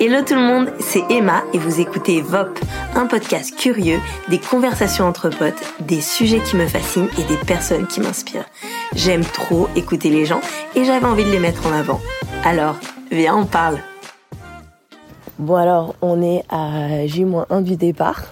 Hello 0.00 0.22
tout 0.24 0.36
le 0.36 0.42
monde, 0.42 0.72
c'est 0.78 1.02
Emma 1.10 1.42
et 1.52 1.58
vous 1.58 1.80
écoutez 1.80 2.20
VOP, 2.20 2.56
un 2.94 3.06
podcast 3.06 3.56
curieux, 3.56 3.98
des 4.28 4.38
conversations 4.38 5.06
entre 5.06 5.28
potes, 5.28 5.74
des 5.80 6.00
sujets 6.00 6.38
qui 6.38 6.54
me 6.54 6.68
fascinent 6.68 7.08
et 7.18 7.24
des 7.24 7.36
personnes 7.36 7.88
qui 7.88 8.00
m'inspirent. 8.00 8.46
J'aime 8.94 9.24
trop 9.24 9.66
écouter 9.74 10.10
les 10.10 10.24
gens 10.24 10.40
et 10.76 10.84
j'avais 10.84 11.04
envie 11.04 11.24
de 11.24 11.30
les 11.30 11.40
mettre 11.40 11.66
en 11.66 11.72
avant. 11.72 12.00
Alors, 12.44 12.76
viens, 13.10 13.38
on 13.38 13.44
parle. 13.44 13.78
Bon 15.36 15.56
alors, 15.56 15.96
on 16.00 16.22
est 16.22 16.44
à 16.48 17.04
J-1 17.04 17.64
du 17.64 17.74
départ. 17.74 18.22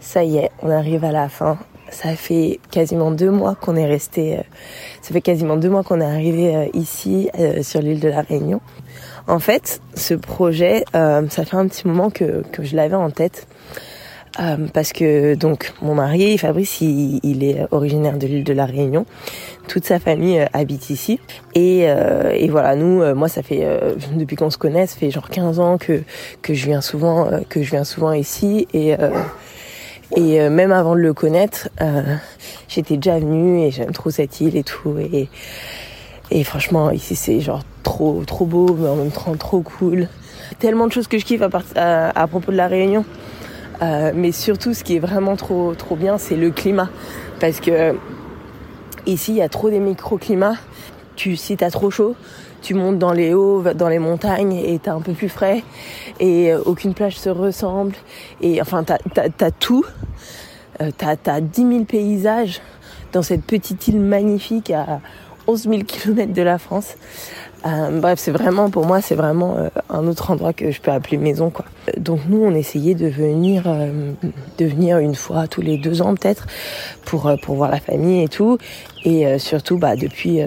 Ça 0.00 0.24
y 0.24 0.38
est, 0.38 0.50
on 0.62 0.70
arrive 0.70 1.04
à 1.04 1.12
la 1.12 1.28
fin. 1.28 1.58
Ça 1.90 2.16
fait 2.16 2.60
quasiment 2.70 3.10
deux 3.10 3.30
mois 3.30 3.54
qu'on 3.54 3.76
est 3.76 3.86
resté. 3.86 4.38
Euh, 4.38 4.42
ça 5.02 5.12
fait 5.12 5.20
quasiment 5.20 5.56
deux 5.56 5.70
mois 5.70 5.82
qu'on 5.82 6.00
est 6.00 6.06
arrivé 6.06 6.54
euh, 6.54 6.66
ici 6.74 7.30
euh, 7.38 7.62
sur 7.62 7.80
l'île 7.80 8.00
de 8.00 8.08
la 8.08 8.22
Réunion. 8.22 8.60
En 9.28 9.38
fait, 9.38 9.80
ce 9.94 10.14
projet, 10.14 10.84
ça 10.92 11.44
fait 11.44 11.56
un 11.56 11.68
petit 11.68 11.86
moment 11.86 12.10
que, 12.10 12.42
je 12.58 12.74
l'avais 12.74 12.96
en 12.96 13.10
tête. 13.10 13.46
parce 14.72 14.92
que 14.92 15.34
donc 15.34 15.72
mon 15.82 15.94
mari 15.94 16.38
Fabrice 16.38 16.80
il, 16.80 17.44
est 17.44 17.66
originaire 17.70 18.18
de 18.18 18.26
l'île 18.26 18.44
de 18.44 18.52
la 18.52 18.66
Réunion 18.66 19.04
toute 19.66 19.84
sa 19.84 19.98
famille 19.98 20.46
habite 20.52 20.90
ici 20.90 21.18
et, 21.54 21.88
voilà 22.48 22.76
nous 22.76 23.02
moi 23.14 23.28
ça 23.28 23.42
fait 23.42 23.66
depuis 24.14 24.36
qu'on 24.36 24.50
se 24.50 24.58
connaît 24.58 24.86
ça 24.86 24.96
fait 24.96 25.10
genre 25.10 25.28
15 25.28 25.58
ans 25.60 25.78
que 25.78 26.02
que 26.42 26.54
je 26.54 26.66
viens 26.66 26.80
souvent 26.80 27.30
que 27.48 27.62
je 27.62 27.70
viens 27.70 27.84
souvent 27.84 28.12
ici 28.12 28.68
et 28.72 28.94
et 30.16 30.40
euh, 30.40 30.50
même 30.50 30.72
avant 30.72 30.94
de 30.94 31.00
le 31.00 31.12
connaître, 31.12 31.68
euh, 31.80 32.16
j'étais 32.68 32.96
déjà 32.96 33.18
venue 33.18 33.60
et 33.62 33.70
j'aime 33.70 33.92
trop 33.92 34.10
cette 34.10 34.40
île 34.40 34.56
et 34.56 34.64
tout. 34.64 34.96
Et 36.30 36.44
franchement, 36.44 36.90
ici 36.90 37.14
c'est 37.14 37.40
genre 37.40 37.62
trop 37.88 38.22
trop 38.26 38.44
beau, 38.44 38.76
mais 38.78 38.88
en 38.88 38.96
même 38.96 39.10
temps 39.10 39.34
trop 39.36 39.62
cool. 39.62 40.08
Tellement 40.58 40.86
de 40.86 40.92
choses 40.92 41.08
que 41.08 41.18
je 41.18 41.24
kiffe 41.24 41.42
à, 41.42 42.22
à, 42.22 42.26
propos 42.26 42.52
de 42.52 42.56
la 42.56 42.68
Réunion. 42.68 43.04
Euh, 43.80 44.12
mais 44.14 44.32
surtout, 44.32 44.74
ce 44.74 44.84
qui 44.84 44.96
est 44.96 44.98
vraiment 44.98 45.36
trop 45.36 45.74
trop 45.74 45.96
bien, 45.96 46.18
c'est 46.18 46.36
le 46.36 46.50
climat, 46.50 46.90
parce 47.40 47.60
que 47.60 47.94
ici 49.06 49.32
il 49.32 49.36
y 49.38 49.42
a 49.42 49.48
trop 49.48 49.70
des 49.70 49.80
microclimats. 49.80 50.56
Tu 51.16 51.36
si 51.36 51.56
t'as 51.56 51.70
trop 51.70 51.90
chaud, 51.90 52.14
tu 52.62 52.74
montes 52.74 52.98
dans 52.98 53.12
les 53.12 53.32
hauts, 53.32 53.62
dans 53.74 53.88
les 53.88 53.98
montagnes 53.98 54.52
et 54.52 54.78
t'as 54.78 54.92
un 54.92 55.00
peu 55.00 55.12
plus 55.12 55.30
frais 55.30 55.64
et 56.20 56.52
euh, 56.52 56.60
aucune 56.64 56.94
plage 56.94 57.18
se 57.18 57.28
ressemble 57.28 57.94
et 58.40 58.60
enfin 58.60 58.84
t'as 58.84 58.98
as, 59.40 59.50
tout, 59.50 59.84
euh, 60.80 60.90
t'as 60.96 61.16
as 61.26 61.40
10 61.40 61.68
000 61.68 61.84
paysages 61.84 62.60
dans 63.12 63.22
cette 63.22 63.44
petite 63.44 63.88
île 63.88 64.00
magnifique 64.00 64.70
à 64.70 65.00
11 65.48 65.62
000 65.62 65.82
km 65.84 66.32
de 66.32 66.42
la 66.42 66.58
France. 66.58 66.94
Euh, 67.66 68.00
bref, 68.00 68.18
c'est 68.18 68.30
vraiment 68.30 68.70
pour 68.70 68.86
moi, 68.86 69.00
c'est 69.00 69.14
vraiment 69.14 69.56
euh, 69.56 69.68
un 69.90 70.06
autre 70.06 70.30
endroit 70.30 70.52
que 70.52 70.70
je 70.70 70.80
peux 70.80 70.90
appeler 70.90 71.16
maison, 71.16 71.50
quoi. 71.50 71.64
Donc 71.96 72.20
nous, 72.28 72.42
on 72.42 72.54
essayait 72.54 72.94
de 72.94 73.08
venir, 73.08 73.64
de 73.64 74.64
venir 74.64 74.98
une 74.98 75.14
fois 75.14 75.48
tous 75.48 75.62
les 75.62 75.78
deux 75.78 76.02
ans 76.02 76.14
peut-être, 76.14 76.46
pour 77.04 77.32
pour 77.42 77.56
voir 77.56 77.70
la 77.70 77.80
famille 77.80 78.22
et 78.22 78.28
tout, 78.28 78.58
et 79.04 79.38
surtout, 79.38 79.78
bah 79.78 79.96
depuis 79.96 80.40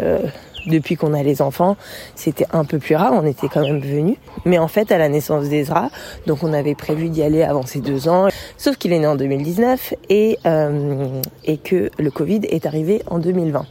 depuis 0.65 0.95
qu'on 0.95 1.13
a 1.13 1.23
les 1.23 1.41
enfants, 1.41 1.77
c'était 2.15 2.45
un 2.51 2.65
peu 2.65 2.79
plus 2.79 2.95
rare, 2.95 3.11
on 3.13 3.25
était 3.25 3.47
quand 3.47 3.61
même 3.61 3.79
venus. 3.79 4.17
Mais 4.45 4.57
en 4.57 4.67
fait, 4.67 4.91
à 4.91 4.97
la 4.97 5.09
naissance 5.09 5.49
d'Ezra, 5.49 5.89
donc 6.27 6.43
on 6.43 6.53
avait 6.53 6.75
prévu 6.75 7.09
d'y 7.09 7.23
aller 7.23 7.43
avant 7.43 7.65
ses 7.65 7.79
deux 7.79 8.07
ans, 8.07 8.27
sauf 8.57 8.77
qu'il 8.77 8.93
est 8.93 8.99
né 8.99 9.07
en 9.07 9.15
2019 9.15 9.93
et, 10.09 10.37
euh, 10.45 11.21
et 11.45 11.57
que 11.57 11.89
le 11.97 12.11
Covid 12.11 12.41
est 12.49 12.65
arrivé 12.65 13.01
en 13.07 13.19
2020. 13.19 13.65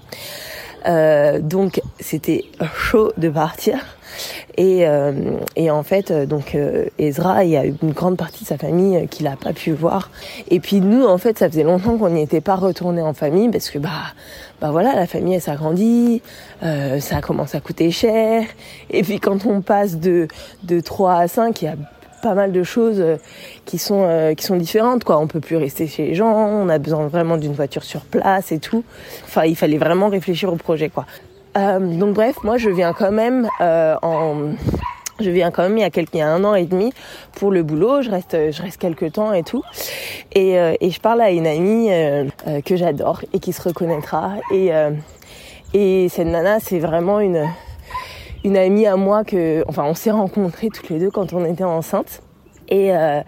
Euh, 0.86 1.40
donc 1.40 1.80
c'était 1.98 2.44
chaud 2.74 3.12
de 3.16 3.28
partir. 3.28 3.78
Et, 4.56 4.86
euh, 4.86 5.12
et 5.56 5.70
en 5.70 5.82
fait, 5.82 6.12
donc 6.12 6.54
euh, 6.54 6.86
Ezra, 6.98 7.44
il 7.44 7.50
y 7.50 7.56
a 7.56 7.64
une 7.64 7.92
grande 7.92 8.16
partie 8.16 8.44
de 8.44 8.48
sa 8.48 8.58
famille 8.58 9.06
qu'il 9.08 9.26
a 9.26 9.36
pas 9.36 9.52
pu 9.52 9.72
voir. 9.72 10.10
Et 10.48 10.60
puis 10.60 10.80
nous, 10.80 11.04
en 11.04 11.18
fait, 11.18 11.38
ça 11.38 11.48
faisait 11.48 11.62
longtemps 11.62 11.96
qu'on 11.96 12.10
n'y 12.10 12.22
était 12.22 12.40
pas 12.40 12.56
retourné 12.56 13.00
en 13.02 13.14
famille 13.14 13.48
parce 13.48 13.70
que 13.70 13.78
bah, 13.78 13.88
bah 14.60 14.70
voilà, 14.70 14.94
la 14.94 15.06
famille 15.06 15.34
elle 15.34 15.40
s'agrandit, 15.40 16.22
euh, 16.62 17.00
ça 17.00 17.20
commence 17.20 17.54
à 17.54 17.60
coûter 17.60 17.90
cher. 17.90 18.44
Et 18.90 19.02
puis 19.02 19.20
quand 19.20 19.46
on 19.46 19.62
passe 19.62 19.96
de 19.96 20.28
de 20.64 20.80
3 20.80 21.14
à 21.14 21.28
5, 21.28 21.62
il 21.62 21.64
y 21.64 21.68
a 21.68 21.76
pas 22.20 22.34
mal 22.34 22.52
de 22.52 22.62
choses 22.62 23.00
euh, 23.00 23.16
qui 23.64 23.78
sont 23.78 24.04
euh, 24.04 24.34
qui 24.34 24.44
sont 24.44 24.56
différentes 24.56 25.04
quoi 25.04 25.18
on 25.18 25.26
peut 25.26 25.40
plus 25.40 25.56
rester 25.56 25.86
chez 25.86 26.08
les 26.08 26.14
gens 26.14 26.32
on 26.32 26.68
a 26.68 26.78
besoin 26.78 27.06
vraiment 27.08 27.36
d'une 27.36 27.52
voiture 27.52 27.82
sur 27.82 28.02
place 28.02 28.52
et 28.52 28.58
tout 28.58 28.84
enfin 29.24 29.44
il 29.44 29.56
fallait 29.56 29.78
vraiment 29.78 30.08
réfléchir 30.08 30.52
au 30.52 30.56
projet 30.56 30.88
quoi 30.88 31.06
euh, 31.56 31.78
donc 31.78 32.14
bref 32.14 32.36
moi 32.44 32.58
je 32.58 32.70
viens 32.70 32.92
quand 32.92 33.12
même 33.12 33.48
en 33.60 34.52
je 35.20 35.30
viens 35.30 35.50
quand 35.50 35.64
même 35.64 35.76
il 35.76 35.82
y 35.82 35.84
a 35.84 35.90
quelques, 35.90 36.14
il 36.14 36.18
y 36.18 36.22
a 36.22 36.28
un 36.28 36.44
an 36.44 36.54
et 36.54 36.64
demi 36.64 36.94
pour 37.32 37.50
le 37.50 37.62
boulot. 37.62 38.00
Je 38.00 38.10
reste, 38.10 38.34
je 38.52 38.62
reste 38.62 38.78
quelques 38.78 39.12
temps 39.12 39.34
et 39.34 39.42
tout. 39.42 39.62
Et, 40.32 40.54
et 40.54 40.90
je 40.90 40.98
parle 40.98 41.20
à 41.20 41.30
une 41.30 41.46
amie 41.46 41.90
que 42.64 42.74
j'adore 42.74 43.20
et 43.34 43.38
qui 43.38 43.52
se 43.52 43.60
reconnaîtra. 43.60 44.36
Et, 44.50 44.70
et 45.74 46.08
cette 46.08 46.26
nana, 46.26 46.58
c'est 46.58 46.78
vraiment 46.78 47.20
une, 47.20 47.46
une 48.44 48.56
amie 48.56 48.86
à 48.86 48.96
moi 48.96 49.24
que, 49.24 49.64
enfin, 49.68 49.84
on 49.84 49.94
s'est 49.94 50.10
rencontrés 50.10 50.68
toutes 50.68 50.88
les 50.88 50.98
deux 50.98 51.10
quand 51.10 51.32
on 51.32 51.44
était 51.44 51.64
enceinte. 51.64 52.22
Et, 52.68 52.94
euh, 52.94 53.20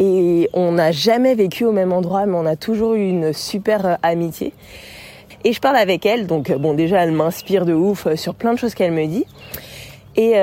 et 0.00 0.48
on 0.52 0.72
n'a 0.72 0.90
jamais 0.90 1.34
vécu 1.34 1.64
au 1.64 1.72
même 1.72 1.92
endroit, 1.92 2.26
mais 2.26 2.36
on 2.36 2.46
a 2.46 2.56
toujours 2.56 2.94
eu 2.94 3.08
une 3.08 3.32
super 3.32 3.86
euh, 3.86 3.94
amitié. 4.02 4.52
Et 5.44 5.52
je 5.52 5.60
parle 5.60 5.76
avec 5.76 6.06
elle, 6.06 6.26
donc 6.26 6.50
euh, 6.50 6.58
bon, 6.58 6.74
déjà, 6.74 7.02
elle 7.02 7.12
m'inspire 7.12 7.66
de 7.66 7.74
ouf 7.74 8.12
sur 8.14 8.34
plein 8.34 8.54
de 8.54 8.58
choses 8.58 8.74
qu'elle 8.74 8.92
me 8.92 9.06
dit. 9.06 9.26
Et 10.16 10.34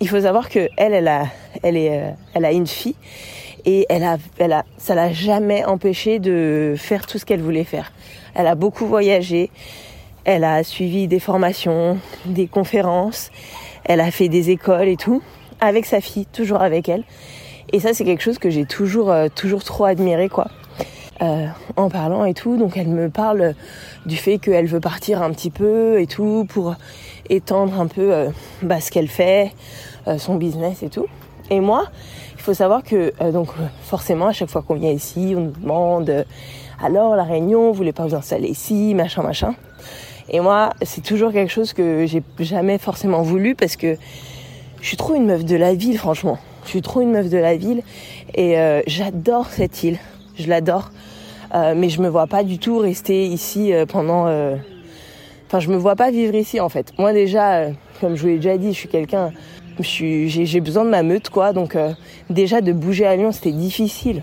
il 0.00 0.08
faut 0.08 0.22
savoir 0.22 0.48
que 0.48 0.70
elle, 0.78 0.94
elle 0.94 1.06
a, 1.06 1.26
elle 1.62 1.76
est, 1.76 2.14
elle 2.32 2.44
a 2.46 2.52
une 2.52 2.66
fille 2.66 2.94
et 3.66 3.84
elle 3.90 4.02
a, 4.02 4.16
elle 4.38 4.54
a, 4.54 4.64
ça 4.78 4.94
l'a 4.94 5.12
jamais 5.12 5.62
empêché 5.64 6.18
de 6.18 6.74
faire 6.78 7.06
tout 7.06 7.18
ce 7.18 7.26
qu'elle 7.26 7.42
voulait 7.42 7.64
faire. 7.64 7.92
Elle 8.34 8.46
a 8.46 8.54
beaucoup 8.54 8.86
voyagé. 8.86 9.50
Elle 10.24 10.44
a 10.44 10.62
suivi 10.62 11.08
des 11.08 11.20
formations, 11.20 11.98
des 12.26 12.46
conférences, 12.46 13.30
elle 13.84 14.00
a 14.00 14.10
fait 14.10 14.28
des 14.28 14.50
écoles 14.50 14.88
et 14.88 14.96
tout, 14.96 15.22
avec 15.60 15.86
sa 15.86 16.00
fille, 16.00 16.26
toujours 16.26 16.62
avec 16.62 16.88
elle. 16.88 17.04
Et 17.72 17.80
ça, 17.80 17.94
c'est 17.94 18.04
quelque 18.04 18.22
chose 18.22 18.38
que 18.38 18.50
j'ai 18.50 18.64
toujours, 18.64 19.10
euh, 19.10 19.28
toujours 19.34 19.62
trop 19.62 19.84
admiré, 19.84 20.28
quoi. 20.28 20.48
Euh, 21.22 21.46
en 21.76 21.90
parlant 21.90 22.24
et 22.24 22.32
tout, 22.32 22.56
donc 22.56 22.78
elle 22.78 22.88
me 22.88 23.10
parle 23.10 23.54
du 24.06 24.16
fait 24.16 24.38
qu'elle 24.38 24.64
veut 24.64 24.80
partir 24.80 25.20
un 25.22 25.30
petit 25.32 25.50
peu 25.50 26.00
et 26.00 26.06
tout 26.06 26.46
pour 26.48 26.76
étendre 27.28 27.78
un 27.78 27.88
peu 27.88 28.10
euh, 28.14 28.30
bah, 28.62 28.80
ce 28.80 28.90
qu'elle 28.90 29.08
fait, 29.08 29.52
son 30.16 30.36
business 30.36 30.82
et 30.82 30.88
tout. 30.88 31.06
Et 31.50 31.60
moi, 31.60 31.84
il 32.36 32.40
faut 32.40 32.54
savoir 32.54 32.82
que 32.82 33.12
donc 33.32 33.50
forcément 33.82 34.28
à 34.28 34.32
chaque 34.32 34.48
fois 34.48 34.62
qu'on 34.62 34.76
vient 34.76 34.90
ici, 34.90 35.34
on 35.36 35.40
nous 35.40 35.50
demande 35.50 36.24
alors 36.82 37.14
la 37.14 37.24
Réunion, 37.24 37.68
vous 37.68 37.74
voulez 37.74 37.92
pas 37.92 38.06
vous 38.06 38.14
installer 38.14 38.48
ici, 38.48 38.94
machin 38.94 39.22
machin. 39.22 39.54
Et 40.30 40.40
moi, 40.40 40.70
c'est 40.82 41.02
toujours 41.02 41.32
quelque 41.32 41.50
chose 41.50 41.72
que 41.72 42.06
j'ai 42.06 42.22
jamais 42.38 42.78
forcément 42.78 43.22
voulu 43.22 43.54
parce 43.54 43.76
que 43.76 43.96
je 44.80 44.86
suis 44.86 44.96
trop 44.96 45.14
une 45.14 45.26
meuf 45.26 45.44
de 45.44 45.56
la 45.56 45.74
ville, 45.74 45.98
franchement. 45.98 46.38
Je 46.64 46.70
suis 46.70 46.82
trop 46.82 47.00
une 47.00 47.10
meuf 47.10 47.28
de 47.28 47.36
la 47.36 47.56
ville 47.56 47.82
et 48.34 48.58
euh, 48.58 48.80
j'adore 48.86 49.46
cette 49.46 49.82
île. 49.82 49.98
Je 50.38 50.48
l'adore. 50.48 50.90
Euh, 51.54 51.74
mais 51.76 51.88
je 51.88 52.00
me 52.00 52.08
vois 52.08 52.28
pas 52.28 52.44
du 52.44 52.58
tout 52.58 52.78
rester 52.78 53.26
ici 53.26 53.72
euh, 53.72 53.84
pendant. 53.84 54.26
Enfin, 55.46 55.58
je 55.58 55.68
me 55.68 55.76
vois 55.76 55.96
pas 55.96 56.10
vivre 56.10 56.34
ici 56.34 56.60
en 56.60 56.68
fait. 56.68 56.92
Moi 56.96 57.12
déjà, 57.12 57.66
comme 58.00 58.14
je 58.14 58.22
vous 58.22 58.28
l'ai 58.28 58.36
déjà 58.36 58.56
dit, 58.56 58.72
je 58.72 58.78
suis 58.78 58.88
quelqu'un. 58.88 59.32
J'ai 59.80 60.60
besoin 60.60 60.84
de 60.84 60.90
ma 60.90 61.02
meute 61.02 61.28
quoi. 61.28 61.52
Donc 61.52 61.76
déjà 62.30 62.60
de 62.60 62.72
bouger 62.72 63.06
à 63.06 63.16
Lyon, 63.16 63.32
c'était 63.32 63.52
difficile 63.52 64.22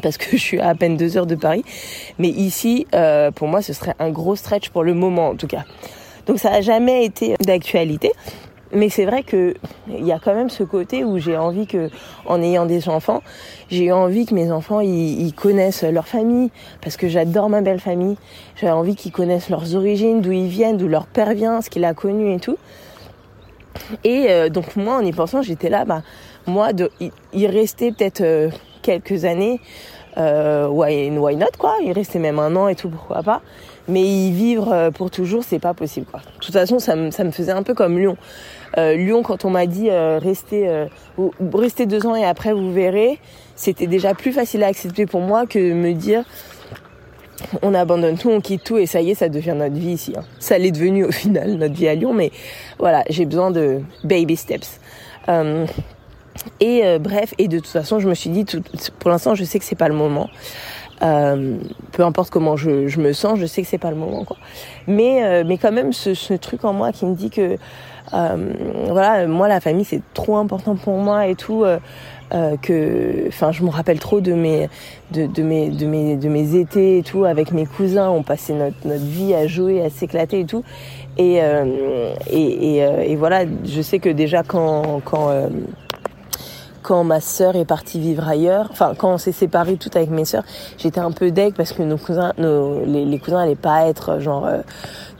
parce 0.00 0.16
que 0.16 0.30
je 0.32 0.42
suis 0.42 0.60
à 0.60 0.72
à 0.72 0.74
peine 0.74 0.96
deux 0.96 1.18
heures 1.18 1.26
de 1.26 1.34
Paris. 1.34 1.64
Mais 2.18 2.28
ici, 2.28 2.86
euh, 2.94 3.30
pour 3.30 3.46
moi, 3.46 3.60
ce 3.60 3.74
serait 3.74 3.94
un 3.98 4.10
gros 4.10 4.36
stretch 4.36 4.70
pour 4.70 4.84
le 4.84 4.94
moment, 4.94 5.28
en 5.28 5.36
tout 5.36 5.46
cas. 5.46 5.64
Donc 6.26 6.38
ça 6.38 6.50
n'a 6.50 6.62
jamais 6.62 7.04
été 7.04 7.36
d'actualité. 7.44 8.12
Mais 8.74 8.88
c'est 8.88 9.04
vrai 9.04 9.22
que 9.22 9.54
il 9.86 10.06
y 10.06 10.12
a 10.12 10.18
quand 10.18 10.34
même 10.34 10.48
ce 10.48 10.62
côté 10.62 11.04
où 11.04 11.18
j'ai 11.18 11.36
envie 11.36 11.66
que, 11.66 11.90
en 12.24 12.40
ayant 12.40 12.64
des 12.64 12.88
enfants, 12.88 13.22
j'ai 13.70 13.92
envie 13.92 14.24
que 14.24 14.34
mes 14.34 14.50
enfants 14.50 14.80
ils, 14.80 15.34
connaissent 15.34 15.82
leur 15.82 16.08
famille 16.08 16.50
parce 16.80 16.96
que 16.96 17.06
j'adore 17.06 17.50
ma 17.50 17.60
belle 17.60 17.80
famille. 17.80 18.16
J'ai 18.56 18.70
envie 18.70 18.96
qu'ils 18.96 19.12
connaissent 19.12 19.50
leurs 19.50 19.74
origines, 19.74 20.22
d'où 20.22 20.32
ils 20.32 20.48
viennent, 20.48 20.78
d'où 20.78 20.88
leur 20.88 21.06
père 21.06 21.34
vient, 21.34 21.60
ce 21.60 21.68
qu'il 21.68 21.84
a 21.84 21.92
connu 21.92 22.32
et 22.32 22.40
tout. 22.40 22.56
Et 24.04 24.30
euh, 24.30 24.48
donc 24.48 24.74
moi, 24.76 24.96
en 24.96 25.04
y 25.04 25.12
pensant, 25.12 25.42
j'étais 25.42 25.68
là, 25.68 25.84
bah 25.84 26.02
moi, 26.46 26.72
de 26.72 26.90
y, 27.00 27.46
peut-être 27.46 28.22
euh, 28.22 28.50
quelques 28.82 29.24
années, 29.24 29.60
euh, 30.18 30.68
why, 30.68 31.10
why 31.10 31.36
not 31.36 31.46
quoi? 31.58 31.76
Il 31.82 31.92
restait 31.92 32.18
même 32.18 32.38
un 32.38 32.54
an 32.56 32.68
et 32.68 32.74
tout, 32.74 32.88
pourquoi 32.88 33.22
pas? 33.22 33.40
Mais 33.88 34.02
y 34.02 34.30
vivre 34.30 34.72
euh, 34.72 34.90
pour 34.90 35.10
toujours, 35.10 35.42
c'est 35.42 35.58
pas 35.58 35.74
possible 35.74 36.06
quoi. 36.10 36.20
De 36.20 36.44
toute 36.44 36.52
façon, 36.52 36.78
ça 36.78 36.94
me, 36.94 37.10
ça 37.10 37.24
me 37.24 37.30
faisait 37.30 37.52
un 37.52 37.62
peu 37.62 37.74
comme 37.74 37.98
Lyon. 37.98 38.16
Euh, 38.78 38.94
Lyon, 38.94 39.22
quand 39.22 39.44
on 39.44 39.50
m'a 39.50 39.66
dit 39.66 39.90
euh, 39.90 40.18
restez, 40.18 40.68
euh, 40.68 40.86
restez 41.54 41.86
deux 41.86 42.06
ans 42.06 42.14
et 42.14 42.24
après 42.24 42.52
vous 42.52 42.72
verrez, 42.72 43.18
c'était 43.56 43.86
déjà 43.86 44.14
plus 44.14 44.32
facile 44.32 44.62
à 44.62 44.66
accepter 44.68 45.06
pour 45.06 45.20
moi 45.20 45.46
que 45.46 45.72
me 45.72 45.92
dire 45.92 46.24
on 47.62 47.74
abandonne 47.74 48.16
tout, 48.16 48.30
on 48.30 48.40
quitte 48.40 48.62
tout 48.62 48.78
et 48.78 48.86
ça 48.86 49.00
y 49.00 49.10
est, 49.10 49.14
ça 49.14 49.28
devient 49.28 49.54
notre 49.56 49.74
vie 49.74 49.92
ici. 49.92 50.14
Hein. 50.16 50.22
Ça 50.38 50.58
l'est 50.58 50.70
devenu 50.70 51.04
au 51.04 51.10
final, 51.10 51.54
notre 51.54 51.74
vie 51.74 51.88
à 51.88 51.94
Lyon, 51.94 52.14
mais 52.14 52.30
voilà, 52.78 53.02
j'ai 53.10 53.26
besoin 53.26 53.50
de 53.50 53.80
baby 54.04 54.36
steps. 54.36 54.80
Euh, 56.36 56.50
Et 56.60 56.84
euh, 56.84 56.98
bref, 56.98 57.34
et 57.38 57.48
de 57.48 57.58
toute 57.58 57.68
façon, 57.68 57.98
je 57.98 58.08
me 58.08 58.14
suis 58.14 58.30
dit, 58.30 58.44
tout, 58.44 58.62
pour 58.98 59.10
l'instant, 59.10 59.34
je 59.34 59.44
sais 59.44 59.58
que 59.58 59.64
c'est 59.64 59.76
pas 59.76 59.88
le 59.88 59.94
moment. 59.94 60.28
Euh, 61.02 61.56
peu 61.90 62.04
importe 62.04 62.30
comment 62.30 62.56
je, 62.56 62.86
je, 62.86 63.00
me 63.00 63.12
sens, 63.12 63.38
je 63.38 63.46
sais 63.46 63.62
que 63.62 63.68
c'est 63.68 63.78
pas 63.78 63.90
le 63.90 63.96
moment, 63.96 64.24
quoi. 64.24 64.36
Mais, 64.86 65.24
euh, 65.24 65.44
mais 65.44 65.58
quand 65.58 65.72
même, 65.72 65.92
ce, 65.92 66.14
ce, 66.14 66.34
truc 66.34 66.64
en 66.64 66.72
moi 66.72 66.92
qui 66.92 67.06
me 67.06 67.16
dit 67.16 67.28
que, 67.28 67.56
euh, 68.14 68.52
voilà, 68.88 69.26
moi, 69.26 69.48
la 69.48 69.60
famille, 69.60 69.84
c'est 69.84 70.02
trop 70.14 70.36
important 70.36 70.76
pour 70.76 70.96
moi 70.98 71.26
et 71.26 71.34
tout. 71.34 71.64
que, 72.62 73.28
enfin, 73.28 73.52
je 73.52 73.62
me 73.62 73.68
rappelle 73.68 73.98
trop 73.98 74.20
de 74.20 74.32
mes, 74.32 74.68
de, 75.10 75.26
de, 75.26 75.42
mes, 75.42 75.68
de 75.70 75.86
mes, 75.86 76.16
de 76.16 76.28
mes 76.28 76.54
étés 76.56 76.98
et 76.98 77.02
tout 77.02 77.24
avec 77.24 77.52
mes 77.52 77.66
cousins. 77.66 78.08
On 78.08 78.22
passait 78.22 78.54
notre, 78.54 78.76
notre 78.86 79.04
vie 79.04 79.34
à 79.34 79.46
jouer, 79.46 79.82
à 79.82 79.90
s'éclater 79.90 80.40
et 80.40 80.46
tout. 80.46 80.62
Et, 81.18 81.40
et, 82.30 82.76
et, 82.76 83.10
et, 83.10 83.16
voilà, 83.16 83.44
je 83.64 83.82
sais 83.82 83.98
que 83.98 84.08
déjà 84.08 84.42
quand, 84.44 85.02
quand 85.04 85.30
quand 86.82 87.04
ma 87.04 87.20
sœur 87.20 87.56
est 87.56 87.64
partie 87.64 88.00
vivre 88.00 88.26
ailleurs, 88.28 88.68
enfin 88.70 88.94
quand 88.96 89.12
on 89.14 89.18
s'est 89.18 89.32
séparés 89.32 89.76
tout 89.76 89.90
avec 89.94 90.10
mes 90.10 90.24
sœurs, 90.24 90.44
j'étais 90.78 91.00
un 91.00 91.12
peu 91.12 91.30
deg 91.30 91.54
parce 91.54 91.72
que 91.72 91.82
nos 91.82 91.96
cousins, 91.96 92.32
nos, 92.38 92.84
les, 92.84 93.04
les 93.04 93.18
cousins 93.18 93.38
allaient 93.38 93.54
pas 93.54 93.86
être 93.86 94.18
genre 94.18 94.46
euh, 94.46 94.58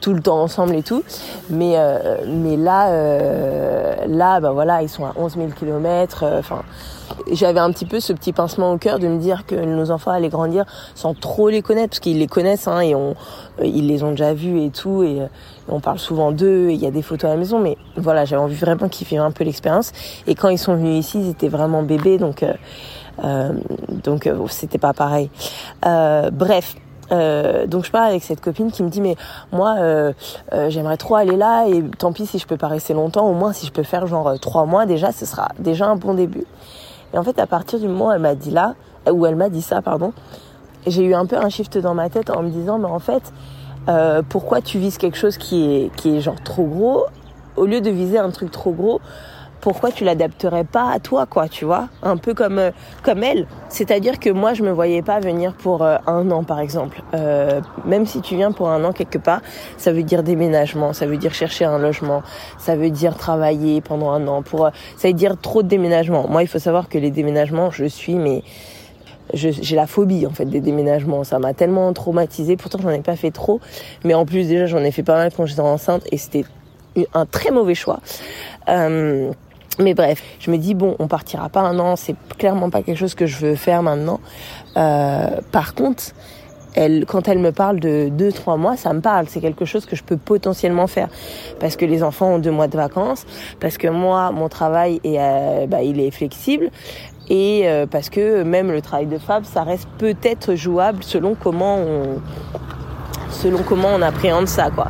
tout 0.01 0.13
le 0.13 0.21
temps 0.21 0.41
ensemble 0.41 0.75
et 0.75 0.83
tout. 0.83 1.03
Mais 1.49 1.73
euh, 1.77 2.17
mais 2.27 2.57
là 2.57 2.89
euh, 2.89 3.95
là 4.07 4.39
bah 4.39 4.51
voilà 4.51 4.81
ils 4.81 4.89
sont 4.89 5.05
à 5.05 5.13
11 5.15 5.35
000 5.35 5.47
kilomètres. 5.57 6.25
Enfin 6.37 6.63
j'avais 7.31 7.59
un 7.59 7.71
petit 7.71 7.85
peu 7.85 7.99
ce 7.99 8.13
petit 8.13 8.33
pincement 8.33 8.71
au 8.71 8.77
cœur 8.77 8.99
de 8.99 9.07
me 9.07 9.19
dire 9.19 9.45
que 9.45 9.55
nos 9.55 9.91
enfants 9.91 10.11
allaient 10.11 10.29
grandir 10.29 10.65
sans 10.95 11.13
trop 11.13 11.49
les 11.49 11.61
connaître 11.61 11.89
parce 11.89 11.99
qu'ils 11.99 12.19
les 12.19 12.27
connaissent 12.27 12.67
hein, 12.67 12.79
et 12.81 12.95
on, 12.95 13.15
ils 13.63 13.87
les 13.87 14.03
ont 14.03 14.11
déjà 14.11 14.33
vus 14.33 14.61
et 14.61 14.69
tout 14.69 15.03
et, 15.03 15.21
on 15.69 15.79
parle 15.79 15.99
souvent 15.99 16.31
d'eux 16.31 16.69
il 16.71 16.81
y 16.81 16.85
a 16.85 16.91
des 16.91 17.01
photos 17.01 17.29
à 17.29 17.33
la 17.33 17.39
maison 17.39 17.57
mais 17.57 17.77
voilà 17.95 18.25
j'avais 18.25 18.41
envie 18.41 18.55
vraiment 18.55 18.89
qu'ils 18.89 19.07
vivent 19.07 19.21
un 19.21 19.31
peu 19.31 19.43
l'expérience. 19.43 19.91
Et 20.27 20.35
quand 20.35 20.49
ils 20.49 20.57
sont 20.57 20.75
venus 20.75 21.05
ici 21.05 21.19
ils 21.19 21.29
étaient 21.29 21.47
vraiment 21.47 21.83
bébés 21.83 22.17
donc 22.17 22.43
euh, 22.43 22.53
euh, 23.23 23.53
donc 23.89 24.27
euh, 24.27 24.45
c'était 24.49 24.79
pas 24.79 24.93
pareil. 24.93 25.29
Euh, 25.85 26.29
bref 26.31 26.75
euh, 27.11 27.67
donc 27.67 27.85
je 27.85 27.91
parle 27.91 28.09
avec 28.09 28.23
cette 28.23 28.41
copine 28.41 28.71
qui 28.71 28.81
me 28.81 28.89
dit 28.89 29.01
mais 29.01 29.15
moi 29.51 29.75
euh, 29.77 30.13
euh, 30.53 30.69
j'aimerais 30.69 30.97
trop 30.97 31.15
aller 31.15 31.35
là 31.35 31.65
et 31.67 31.83
tant 31.97 32.13
pis 32.13 32.25
si 32.25 32.39
je 32.39 32.47
peux 32.47 32.57
pas 32.57 32.67
rester 32.67 32.93
longtemps 32.93 33.27
au 33.27 33.33
moins 33.33 33.53
si 33.53 33.65
je 33.65 33.71
peux 33.71 33.83
faire 33.83 34.07
genre 34.07 34.39
trois 34.39 34.65
mois 34.65 34.85
déjà 34.85 35.11
ce 35.11 35.25
sera 35.25 35.49
déjà 35.59 35.87
un 35.87 35.95
bon 35.95 36.13
début 36.13 36.45
et 37.13 37.17
en 37.17 37.23
fait, 37.23 37.39
à 37.39 37.47
partir 37.47 37.79
du 37.79 37.87
moment 37.87 38.07
où 38.07 38.11
elle 38.11 38.21
m'a 38.21 38.35
dit 38.35 38.51
là, 38.51 38.75
où 39.11 39.25
elle 39.25 39.35
m'a 39.35 39.49
dit 39.49 39.61
ça, 39.61 39.81
pardon, 39.81 40.13
j'ai 40.87 41.03
eu 41.03 41.13
un 41.13 41.25
peu 41.25 41.37
un 41.37 41.49
shift 41.49 41.77
dans 41.77 41.93
ma 41.93 42.09
tête 42.09 42.29
en 42.29 42.41
me 42.41 42.49
disant, 42.49 42.79
mais 42.79 42.87
en 42.87 42.99
fait, 42.99 43.31
euh, 43.87 44.21
pourquoi 44.27 44.61
tu 44.61 44.79
vises 44.79 44.97
quelque 44.97 45.17
chose 45.17 45.37
qui 45.37 45.65
est, 45.65 45.95
qui 45.95 46.15
est 46.15 46.21
genre 46.21 46.41
trop 46.43 46.65
gros, 46.65 47.05
au 47.55 47.65
lieu 47.65 47.81
de 47.81 47.89
viser 47.89 48.17
un 48.17 48.31
truc 48.31 48.51
trop 48.51 48.71
gros, 48.71 48.99
pourquoi 49.63 49.91
tu 49.91 50.03
l'adapterais 50.03 50.65
pas 50.65 50.91
à 50.91 50.99
toi, 50.99 51.25
quoi, 51.25 51.47
tu 51.47 51.63
vois? 51.63 51.87
Un 52.01 52.17
peu 52.17 52.33
comme 52.33 52.59
euh, 52.59 52.71
comme 53.01 53.23
elle. 53.23 53.47
C'est-à-dire 53.69 54.19
que 54.19 54.29
moi, 54.29 54.53
je 54.53 54.61
me 54.61 54.71
voyais 54.71 55.01
pas 55.01 55.21
venir 55.21 55.53
pour 55.53 55.83
euh, 55.83 55.95
un 56.05 56.29
an, 56.31 56.43
par 56.43 56.59
exemple. 56.59 57.01
Euh, 57.13 57.61
même 57.85 58.05
si 58.05 58.19
tu 58.19 58.35
viens 58.35 58.51
pour 58.51 58.67
un 58.67 58.83
an 58.83 58.91
quelque 58.91 59.17
part, 59.17 59.41
ça 59.77 59.93
veut 59.93 60.03
dire 60.03 60.21
déménagement, 60.21 60.91
ça 60.91 61.05
veut 61.05 61.15
dire 61.15 61.33
chercher 61.33 61.63
un 61.63 61.79
logement, 61.79 62.23
ça 62.57 62.75
veut 62.75 62.89
dire 62.89 63.15
travailler 63.15 63.79
pendant 63.79 64.11
un 64.11 64.27
an. 64.27 64.41
Pour, 64.41 64.69
ça 64.97 65.07
veut 65.07 65.13
dire 65.13 65.37
trop 65.41 65.63
de 65.63 65.69
déménagements. 65.69 66.27
Moi, 66.27 66.43
il 66.43 66.47
faut 66.47 66.59
savoir 66.59 66.89
que 66.89 66.97
les 66.97 67.09
déménagements, 67.09 67.71
je 67.71 67.85
suis 67.85 68.15
mais 68.15 68.43
j'ai 69.33 69.75
la 69.77 69.87
phobie 69.87 70.27
en 70.27 70.31
fait 70.31 70.43
des 70.43 70.59
déménagements. 70.59 71.23
Ça 71.23 71.39
m'a 71.39 71.53
tellement 71.53 71.93
traumatisé. 71.93 72.57
Pourtant, 72.57 72.79
j'en 72.83 72.89
ai 72.89 72.99
pas 72.99 73.15
fait 73.15 73.31
trop, 73.31 73.61
mais 74.03 74.13
en 74.13 74.25
plus 74.25 74.45
déjà, 74.49 74.65
j'en 74.65 74.83
ai 74.83 74.91
fait 74.91 75.03
pas 75.03 75.15
mal 75.15 75.31
quand 75.33 75.45
j'étais 75.45 75.61
enceinte 75.61 76.03
et 76.11 76.17
c'était 76.17 76.43
un 77.13 77.25
très 77.25 77.51
mauvais 77.51 77.75
choix. 77.75 77.99
Euh, 78.69 79.31
mais 79.79 79.93
bref, 79.93 80.21
je 80.39 80.51
me 80.51 80.57
dis 80.57 80.73
bon, 80.73 80.95
on 80.99 81.07
partira 81.07 81.49
pas 81.49 81.61
un 81.61 81.79
an, 81.79 81.95
c'est 81.95 82.15
clairement 82.37 82.69
pas 82.69 82.81
quelque 82.83 82.97
chose 82.97 83.15
que 83.15 83.25
je 83.25 83.37
veux 83.37 83.55
faire 83.55 83.83
maintenant. 83.83 84.19
Euh, 84.77 85.41
par 85.51 85.73
contre, 85.73 86.03
elle, 86.75 87.05
quand 87.05 87.27
elle 87.27 87.39
me 87.39 87.51
parle 87.51 87.79
de 87.79 88.09
deux, 88.09 88.31
trois 88.31 88.57
mois, 88.57 88.77
ça 88.77 88.93
me 88.93 89.01
parle. 89.01 89.27
C'est 89.29 89.41
quelque 89.41 89.65
chose 89.65 89.85
que 89.85 89.95
je 89.95 90.03
peux 90.03 90.17
potentiellement 90.17 90.87
faire 90.87 91.09
parce 91.59 91.75
que 91.75 91.85
les 91.85 92.03
enfants 92.03 92.35
ont 92.35 92.39
deux 92.39 92.51
mois 92.51 92.67
de 92.67 92.77
vacances, 92.77 93.25
parce 93.59 93.77
que 93.77 93.87
moi, 93.87 94.31
mon 94.31 94.49
travail 94.49 94.99
est, 95.03 95.17
euh, 95.19 95.67
bah, 95.67 95.83
il 95.83 95.99
est 95.99 96.11
flexible 96.11 96.69
et 97.29 97.61
euh, 97.65 97.85
parce 97.85 98.09
que 98.09 98.43
même 98.43 98.71
le 98.71 98.81
travail 98.81 99.05
de 99.05 99.17
Fab, 99.17 99.45
ça 99.45 99.63
reste 99.63 99.87
peut-être 99.97 100.55
jouable 100.55 101.03
selon 101.03 101.35
comment 101.35 101.77
on, 101.77 102.19
selon 103.31 103.59
comment 103.63 103.89
on 103.93 104.01
appréhende 104.01 104.47
ça, 104.47 104.69
quoi. 104.71 104.87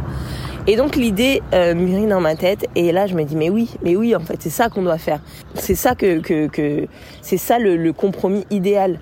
Et 0.65 0.77
donc 0.77 0.95
l'idée 0.95 1.42
euh, 1.54 1.75
mûrit 1.75 2.07
dans 2.07 2.21
ma 2.21 2.36
tête 2.36 2.68
et 2.75 2.94
là 2.94 3.06
je 3.06 3.15
me 3.15 3.24
dis 3.24 3.36
mais 3.36 3.50
oui, 3.50 3.69
mais 3.83 3.98
oui 3.98 4.15
en 4.15 4.21
fait 4.21 4.38
c'est 4.39 4.50
ça 4.50 4.69
qu'on 4.69 4.81
doit 4.81 4.98
faire. 4.98 5.19
C'est 5.56 5.75
ça 5.75 5.94
que, 5.94 6.19
que, 6.19 6.48
que 6.48 6.88
c'est 7.21 7.38
ça 7.38 7.60
le, 7.60 7.75
le, 7.75 7.92
compromis 7.92 8.45
idéal. 8.50 9.00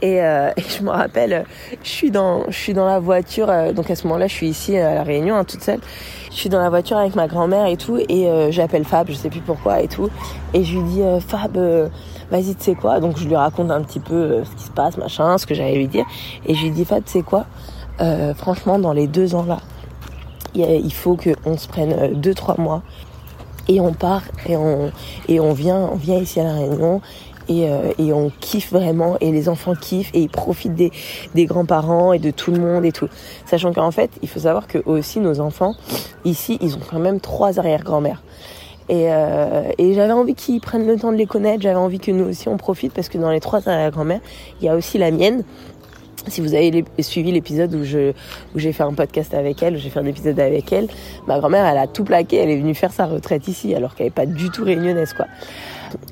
Et, 0.00 0.22
euh, 0.22 0.50
et, 0.56 0.62
je 0.62 0.82
me 0.82 0.88
rappelle, 0.88 1.44
je 1.82 1.88
suis 1.88 2.10
dans, 2.10 2.44
je 2.48 2.56
suis 2.56 2.72
dans 2.72 2.86
la 2.86 2.98
voiture, 2.98 3.50
euh, 3.50 3.74
donc 3.74 3.90
à 3.90 3.94
ce 3.94 4.06
moment-là 4.06 4.26
je 4.26 4.32
suis 4.32 4.48
ici 4.48 4.78
à 4.78 4.94
la 4.94 5.02
Réunion 5.02 5.36
hein, 5.36 5.44
toute 5.44 5.60
seule. 5.60 5.80
Je 6.30 6.36
suis 6.36 6.48
dans 6.48 6.60
la 6.60 6.70
voiture 6.70 6.96
avec 6.96 7.14
ma 7.14 7.28
grand-mère 7.28 7.66
et 7.66 7.76
tout 7.76 7.98
et 7.98 8.26
euh, 8.30 8.50
j'appelle 8.50 8.84
Fab, 8.84 9.06
je 9.10 9.14
sais 9.14 9.28
plus 9.28 9.42
pourquoi 9.42 9.82
et 9.82 9.88
tout. 9.88 10.08
Et 10.54 10.64
je 10.64 10.78
lui 10.78 10.82
dis 10.84 11.02
euh, 11.02 11.20
Fab, 11.20 11.58
vas-y 12.30 12.54
tu 12.54 12.64
sais 12.64 12.74
quoi? 12.74 13.00
Donc 13.00 13.18
je 13.18 13.28
lui 13.28 13.36
raconte 13.36 13.70
un 13.70 13.82
petit 13.82 14.00
peu 14.00 14.42
ce 14.44 14.56
qui 14.56 14.64
se 14.64 14.70
passe, 14.70 14.96
machin, 14.96 15.36
ce 15.36 15.44
que 15.44 15.54
j'allais 15.54 15.76
lui 15.76 15.88
dire. 15.88 16.06
Et 16.46 16.54
je 16.54 16.62
lui 16.62 16.70
dis 16.70 16.86
Fab, 16.86 17.04
tu 17.04 17.12
sais 17.12 17.22
quoi? 17.22 17.44
Franchement 18.34 18.80
dans 18.80 18.92
les 18.92 19.06
deux 19.06 19.36
ans 19.36 19.44
là, 19.44 19.58
il 20.54 20.92
faut 20.92 21.16
qu'on 21.16 21.56
se 21.56 21.68
prenne 21.68 21.92
euh, 21.92 22.08
deux 22.14 22.34
trois 22.34 22.56
mois 22.58 22.82
et 23.68 23.80
on 23.80 23.92
part 23.92 24.22
et 24.48 24.56
on 24.56 25.52
vient 25.52 25.88
on 25.92 25.96
vient 25.96 26.18
ici 26.18 26.40
à 26.40 26.44
la 26.44 26.54
Réunion 26.54 27.00
et, 27.48 27.68
euh, 27.68 27.92
et 27.98 28.12
on 28.12 28.30
kiffe 28.40 28.72
vraiment 28.72 29.16
et 29.20 29.30
les 29.30 29.48
enfants 29.48 29.74
kiffent 29.74 30.10
et 30.14 30.20
ils 30.20 30.28
profitent 30.28 30.74
des, 30.74 30.92
des 31.34 31.46
grands-parents 31.46 32.12
et 32.12 32.18
de 32.18 32.30
tout 32.30 32.50
le 32.50 32.60
monde 32.60 32.84
et 32.84 32.92
tout. 32.92 33.08
Sachant 33.46 33.72
qu'en 33.72 33.90
fait, 33.90 34.10
il 34.22 34.28
faut 34.28 34.40
savoir 34.40 34.66
que 34.66 34.78
aussi 34.86 35.20
nos 35.20 35.40
enfants 35.40 35.74
ici, 36.24 36.58
ils 36.60 36.76
ont 36.76 36.80
quand 36.88 36.98
même 36.98 37.20
trois 37.20 37.58
arrière-grand-mères. 37.58 38.22
Et, 38.88 39.06
euh, 39.12 39.70
et 39.78 39.94
j'avais 39.94 40.12
envie 40.12 40.34
qu'ils 40.34 40.60
prennent 40.60 40.86
le 40.86 40.98
temps 40.98 41.12
de 41.12 41.16
les 41.16 41.26
connaître, 41.26 41.62
j'avais 41.62 41.76
envie 41.76 42.00
que 42.00 42.10
nous 42.10 42.28
aussi 42.28 42.48
on 42.48 42.56
profite 42.56 42.92
parce 42.92 43.08
que 43.08 43.16
dans 43.16 43.30
les 43.30 43.40
trois 43.40 43.66
arrière-grand-mères, 43.68 44.20
il 44.60 44.66
y 44.66 44.68
a 44.68 44.74
aussi 44.74 44.98
la 44.98 45.10
mienne 45.10 45.44
si 46.28 46.40
vous 46.40 46.54
avez 46.54 46.84
suivi 47.00 47.32
l'épisode 47.32 47.74
où 47.74 47.84
je 47.84 48.12
où 48.54 48.58
j'ai 48.58 48.72
fait 48.72 48.82
un 48.82 48.94
podcast 48.94 49.34
avec 49.34 49.62
elle, 49.62 49.74
où 49.74 49.78
j'ai 49.78 49.90
fait 49.90 50.00
un 50.00 50.06
épisode 50.06 50.38
avec 50.38 50.72
elle, 50.72 50.88
ma 51.26 51.38
grand-mère, 51.38 51.66
elle 51.66 51.78
a 51.78 51.86
tout 51.86 52.04
plaqué, 52.04 52.36
elle 52.36 52.50
est 52.50 52.56
venue 52.56 52.74
faire 52.74 52.92
sa 52.92 53.06
retraite 53.06 53.48
ici, 53.48 53.74
alors 53.74 53.94
qu'elle 53.94 54.08
est 54.08 54.10
pas 54.10 54.26
du 54.26 54.50
tout 54.50 54.64
réunionnaise, 54.64 55.12
quoi. 55.12 55.26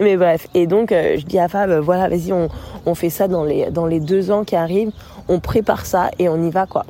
Mais 0.01 0.17
bref, 0.17 0.47
et 0.55 0.67
donc 0.67 0.93
euh, 0.93 1.17
je 1.19 1.25
dis 1.25 1.39
à 1.39 1.49
Fab, 1.49 1.71
voilà, 1.81 2.09
vas-y, 2.09 2.33
on, 2.33 2.49
on 2.87 2.95
fait 2.95 3.11
ça 3.11 3.29
dans 3.29 3.45
les 3.45 3.71
dans 3.71 3.87
les 3.87 4.01
deux 4.01 4.31
ans 4.31 4.45
qui 4.45 4.57
arrivent, 4.57 4.93
on 5.29 5.41
prépare 5.41 5.87
ça 5.87 6.11
et 6.19 6.29
on 6.29 6.43
y 6.43 6.51
va, 6.51 6.67
quoi. 6.67 6.85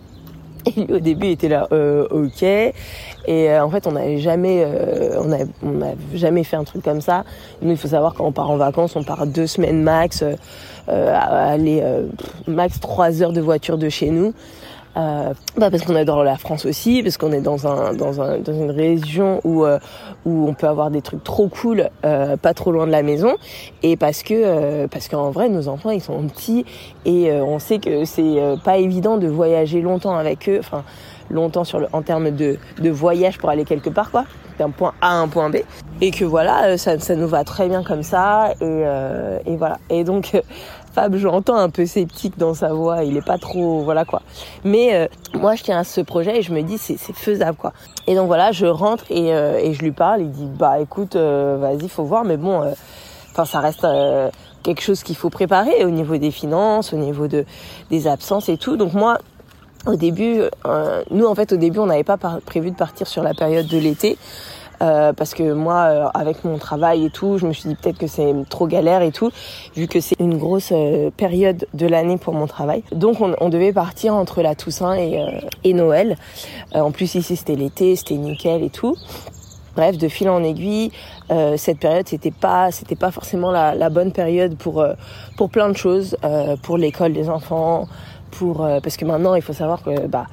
Et 0.66 0.80
lui, 0.80 0.92
au 0.92 1.00
début, 1.00 1.26
il 1.26 1.32
était 1.32 1.48
là, 1.48 1.68
euh, 1.72 2.06
ok. 2.10 2.44
Et 3.26 3.50
euh, 3.50 3.64
en 3.64 3.70
fait, 3.70 3.86
on 3.86 3.92
n'avait 3.92 4.18
jamais, 4.18 4.64
euh, 4.64 5.20
on, 5.22 5.32
a, 5.32 5.38
on 5.62 5.82
a 5.82 5.94
jamais 6.14 6.44
fait 6.44 6.56
un 6.56 6.64
truc 6.64 6.82
comme 6.82 7.00
ça. 7.00 7.24
Nous, 7.62 7.70
il 7.70 7.76
faut 7.76 7.88
savoir 7.88 8.14
quand 8.14 8.24
on 8.24 8.32
part 8.32 8.50
en 8.50 8.56
vacances, 8.56 8.96
on 8.96 9.02
part 9.02 9.26
deux 9.26 9.46
semaines 9.46 9.82
max, 9.82 10.22
euh, 10.22 11.14
aller 11.16 11.82
max 12.46 12.80
trois 12.80 13.22
heures 13.22 13.32
de 13.32 13.40
voiture 13.40 13.78
de 13.78 13.88
chez 13.88 14.10
nous. 14.10 14.34
Euh, 14.96 15.32
bah 15.56 15.70
parce 15.70 15.84
qu'on 15.84 15.94
adore 15.94 16.24
la 16.24 16.36
France 16.36 16.66
aussi, 16.66 17.04
parce 17.04 17.16
qu'on 17.16 17.30
est 17.30 17.40
dans 17.40 17.68
un 17.68 17.94
dans 17.94 18.20
un 18.20 18.38
dans 18.38 18.52
une 18.52 18.72
région 18.72 19.40
où 19.44 19.64
euh, 19.64 19.78
où 20.26 20.48
on 20.48 20.54
peut 20.54 20.66
avoir 20.66 20.90
des 20.90 21.00
trucs 21.00 21.22
trop 21.22 21.46
cool, 21.46 21.88
euh, 22.04 22.36
pas 22.36 22.54
trop 22.54 22.72
loin 22.72 22.88
de 22.88 22.90
la 22.90 23.04
maison, 23.04 23.36
et 23.84 23.96
parce 23.96 24.24
que 24.24 24.34
euh, 24.34 24.88
parce 24.88 25.06
qu'en 25.06 25.30
vrai 25.30 25.48
nos 25.48 25.68
enfants 25.68 25.90
ils 25.90 26.00
sont 26.00 26.20
petits 26.26 26.64
et 27.04 27.30
euh, 27.30 27.44
on 27.44 27.60
sait 27.60 27.78
que 27.78 28.04
c'est 28.04 28.40
pas 28.64 28.78
évident 28.78 29.16
de 29.16 29.28
voyager 29.28 29.80
longtemps 29.80 30.16
avec 30.16 30.48
eux, 30.48 30.58
enfin 30.58 30.82
longtemps 31.30 31.64
sur 31.64 31.78
le 31.78 31.86
en 31.92 32.02
termes 32.02 32.30
de 32.30 32.56
de 32.80 32.90
voyage 32.90 33.38
pour 33.38 33.50
aller 33.50 33.64
quelque 33.64 33.90
part 33.90 34.10
quoi 34.10 34.24
d'un 34.58 34.70
point 34.70 34.92
A 35.00 35.08
à 35.08 35.14
un 35.14 35.28
point 35.28 35.48
B 35.50 35.56
et 36.00 36.10
que 36.10 36.24
voilà 36.24 36.76
ça, 36.76 36.98
ça 36.98 37.14
nous 37.14 37.28
va 37.28 37.44
très 37.44 37.68
bien 37.68 37.82
comme 37.82 38.02
ça 38.02 38.52
et, 38.60 38.84
et 39.46 39.56
voilà 39.56 39.78
et 39.88 40.04
donc 40.04 40.34
Fab, 40.92 41.14
j'entends 41.14 41.54
un 41.54 41.70
peu 41.70 41.86
sceptique 41.86 42.36
dans 42.36 42.52
sa 42.52 42.72
voix, 42.72 43.04
il 43.04 43.16
est 43.16 43.24
pas 43.24 43.38
trop, 43.38 43.82
voilà 43.82 44.04
quoi. 44.04 44.22
Mais 44.64 44.94
euh, 44.94 45.06
moi, 45.34 45.54
je 45.54 45.62
tiens 45.62 45.78
à 45.78 45.84
ce 45.84 46.00
projet 46.00 46.38
et 46.38 46.42
je 46.42 46.52
me 46.52 46.62
dis 46.62 46.78
c'est 46.78 46.96
faisable 46.98 47.56
quoi. 47.56 47.72
Et 48.08 48.16
donc 48.16 48.26
voilà, 48.26 48.50
je 48.50 48.66
rentre 48.66 49.04
et, 49.08 49.32
euh, 49.32 49.60
et 49.62 49.72
je 49.72 49.82
lui 49.82 49.92
parle. 49.92 50.22
Il 50.22 50.32
dit 50.32 50.48
bah 50.48 50.80
écoute, 50.80 51.14
euh, 51.14 51.58
vas-y, 51.60 51.88
faut 51.88 52.02
voir, 52.02 52.24
mais 52.24 52.36
bon, 52.36 52.74
enfin 53.30 53.44
ça 53.44 53.60
reste 53.60 53.86
quelque 54.64 54.82
chose 54.82 55.04
qu'il 55.04 55.16
faut 55.16 55.30
préparer 55.30 55.84
au 55.84 55.90
niveau 55.90 56.16
des 56.16 56.32
finances, 56.32 56.92
au 56.92 56.96
niveau 56.96 57.28
de 57.28 57.44
des 57.90 58.08
absences 58.08 58.48
et 58.48 58.56
tout. 58.56 58.76
Donc 58.76 58.92
moi, 58.92 59.18
au 59.86 59.96
début, 59.96 60.42
nous 61.10 61.26
en 61.26 61.34
fait 61.34 61.52
au 61.52 61.56
début, 61.56 61.78
on 61.78 61.86
n'avait 61.86 62.04
pas 62.04 62.18
prévu 62.44 62.70
de 62.70 62.76
partir 62.76 63.06
sur 63.06 63.22
la 63.22 63.34
période 63.34 63.66
de 63.66 63.78
l'été. 63.78 64.18
Euh, 64.82 65.12
parce 65.12 65.34
que 65.34 65.52
moi, 65.52 65.88
euh, 65.90 66.06
avec 66.14 66.42
mon 66.44 66.56
travail 66.56 67.04
et 67.04 67.10
tout, 67.10 67.36
je 67.36 67.46
me 67.46 67.52
suis 67.52 67.68
dit 67.68 67.74
peut-être 67.74 67.98
que 67.98 68.06
c'est 68.06 68.34
trop 68.48 68.66
galère 68.66 69.02
et 69.02 69.12
tout, 69.12 69.30
vu 69.76 69.86
que 69.88 70.00
c'est 70.00 70.18
une 70.18 70.38
grosse 70.38 70.72
euh, 70.72 71.10
période 71.14 71.66
de 71.74 71.86
l'année 71.86 72.16
pour 72.16 72.32
mon 72.32 72.46
travail. 72.46 72.82
Donc 72.92 73.20
on, 73.20 73.34
on, 73.40 73.50
devait 73.50 73.74
partir 73.74 74.14
entre 74.14 74.40
la 74.40 74.54
Toussaint 74.54 74.96
et, 74.96 75.22
et 75.64 75.74
Noël. 75.74 76.16
en 76.72 76.92
plus 76.92 77.14
ici 77.14 77.36
c'était 77.36 77.56
l'été, 77.56 77.94
c'était 77.96 78.16
nickel 78.16 78.62
et 78.62 78.70
tout. 78.70 78.96
Bref, 79.76 79.98
de 79.98 80.08
fil 80.08 80.28
en 80.28 80.42
aiguille, 80.42 80.90
euh, 81.30 81.56
cette 81.56 81.78
période 81.78 82.08
c'était 82.08 82.32
pas 82.32 82.72
c'était 82.72 82.96
pas 82.96 83.12
forcément 83.12 83.52
la, 83.52 83.74
la 83.74 83.88
bonne 83.88 84.12
période 84.12 84.56
pour 84.56 84.80
euh, 84.80 84.94
pour 85.36 85.48
plein 85.48 85.68
de 85.68 85.76
choses, 85.76 86.16
euh, 86.24 86.56
pour 86.56 86.76
l'école 86.76 87.12
des 87.12 87.28
enfants, 87.28 87.86
pour 88.30 88.64
euh, 88.64 88.80
parce 88.80 88.96
que 88.96 89.04
maintenant 89.04 89.34
il 89.34 89.42
faut 89.42 89.52
savoir 89.52 89.82
que 89.82 90.06
bah 90.06 90.26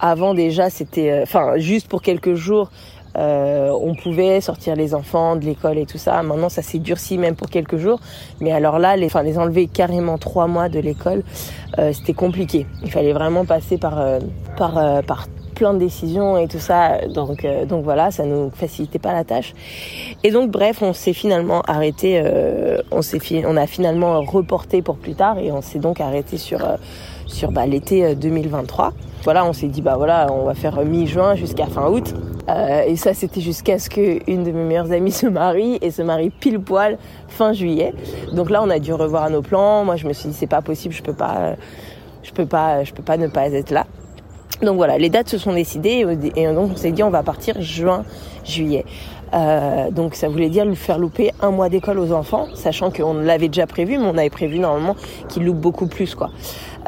avant 0.00 0.34
déjà 0.34 0.70
c'était 0.70 1.10
euh, 1.10 1.22
enfin 1.22 1.56
juste 1.56 1.88
pour 1.88 2.02
quelques 2.02 2.34
jours 2.34 2.70
on 3.16 3.94
pouvait 3.94 4.40
sortir 4.40 4.74
les 4.74 4.92
enfants 4.92 5.36
de 5.36 5.44
l'école 5.44 5.78
et 5.78 5.86
tout 5.86 5.98
ça. 5.98 6.20
Maintenant, 6.24 6.48
ça 6.48 6.62
s'est 6.62 6.80
durci 6.80 7.16
même 7.16 7.36
pour 7.36 7.48
quelques 7.48 7.76
jours. 7.76 8.00
Mais 8.40 8.50
alors 8.50 8.80
là, 8.80 8.96
les, 8.96 9.06
enfin, 9.06 9.22
les 9.22 9.38
enlever 9.38 9.68
carrément 9.68 10.18
trois 10.18 10.48
mois 10.48 10.68
de 10.68 10.80
l'école, 10.80 11.22
c'était 11.92 12.12
compliqué. 12.12 12.66
Il 12.82 12.90
fallait 12.90 13.12
vraiment 13.12 13.44
passer 13.44 13.78
par 13.78 14.04
par 14.56 15.04
par 15.04 15.28
plein 15.54 15.72
de 15.72 15.78
décisions 15.78 16.36
et 16.36 16.48
tout 16.48 16.58
ça. 16.58 17.06
Donc, 17.08 17.44
euh, 17.44 17.64
donc 17.64 17.84
voilà, 17.84 18.10
ça 18.10 18.26
nous 18.26 18.50
facilitait 18.50 18.98
pas 18.98 19.14
la 19.14 19.24
tâche. 19.24 19.54
Et 20.22 20.30
donc 20.30 20.50
bref, 20.50 20.82
on 20.82 20.92
s'est 20.92 21.14
finalement 21.14 21.62
arrêté, 21.62 22.20
euh, 22.22 22.82
on 22.90 23.00
s'est 23.00 23.20
on 23.46 23.56
a 23.56 23.66
finalement 23.66 24.20
reporté 24.20 24.82
pour 24.82 24.96
plus 24.96 25.14
tard 25.14 25.38
et 25.38 25.50
on 25.50 25.62
s'est 25.62 25.78
donc 25.78 26.00
arrêté 26.00 26.36
sur 26.36 26.62
euh, 26.62 26.76
sur 27.26 27.52
bah, 27.52 27.66
l'été 27.66 28.14
2023. 28.14 28.92
Voilà, 29.22 29.46
on 29.46 29.52
s'est 29.52 29.68
dit 29.68 29.80
bah 29.80 29.96
voilà, 29.96 30.26
on 30.30 30.44
va 30.44 30.54
faire 30.54 30.84
mi-juin 30.84 31.34
jusqu'à 31.34 31.66
fin 31.66 31.88
août. 31.88 32.14
et 32.86 32.96
ça, 32.96 33.14
c'était 33.14 33.40
jusqu'à 33.40 33.78
ce 33.78 33.88
que 33.88 34.18
une 34.30 34.44
de 34.44 34.50
mes 34.50 34.64
meilleures 34.64 34.92
amies 34.92 35.12
se 35.12 35.26
marie 35.26 35.78
et 35.80 35.90
se 35.90 36.02
marie 36.02 36.30
pile 36.30 36.60
poil 36.60 36.98
fin 37.28 37.52
juillet. 37.52 37.94
Donc 38.32 38.50
là, 38.50 38.62
on 38.62 38.70
a 38.70 38.78
dû 38.78 38.92
revoir 38.92 39.30
nos 39.30 39.42
plans. 39.42 39.84
Moi, 39.84 39.96
je 39.96 40.06
me 40.06 40.12
suis 40.12 40.28
dit 40.28 40.34
c'est 40.34 40.46
pas 40.46 40.62
possible, 40.62 40.94
je 40.94 41.02
peux 41.02 41.14
pas, 41.14 41.54
je 42.22 42.32
peux 42.32 42.46
pas, 42.46 42.84
je 42.84 42.92
peux 42.92 43.02
pas 43.02 43.16
ne 43.16 43.28
pas 43.28 43.48
être 43.48 43.70
là. 43.70 43.86
Donc 44.62 44.76
voilà, 44.76 44.98
les 44.98 45.10
dates 45.10 45.28
se 45.28 45.38
sont 45.38 45.52
décidées 45.52 46.06
et 46.36 46.46
donc 46.52 46.72
on 46.72 46.76
s'est 46.76 46.92
dit 46.92 47.02
on 47.02 47.10
va 47.10 47.22
partir 47.22 47.60
juin, 47.60 48.04
juillet. 48.44 48.84
Euh, 49.34 49.90
donc 49.90 50.14
ça 50.14 50.28
voulait 50.28 50.48
dire 50.48 50.64
lui 50.64 50.76
faire 50.76 50.98
louper 50.98 51.32
un 51.40 51.50
mois 51.50 51.68
d'école 51.68 51.98
aux 51.98 52.12
enfants, 52.12 52.46
sachant 52.54 52.90
qu'on 52.90 53.14
l'avait 53.14 53.48
déjà 53.48 53.66
prévu, 53.66 53.98
mais 53.98 54.06
on 54.06 54.16
avait 54.16 54.30
prévu 54.30 54.58
normalement 54.58 54.94
qu'il 55.28 55.44
loupe 55.44 55.58
beaucoup 55.58 55.86
plus 55.86 56.14
quoi. 56.14 56.30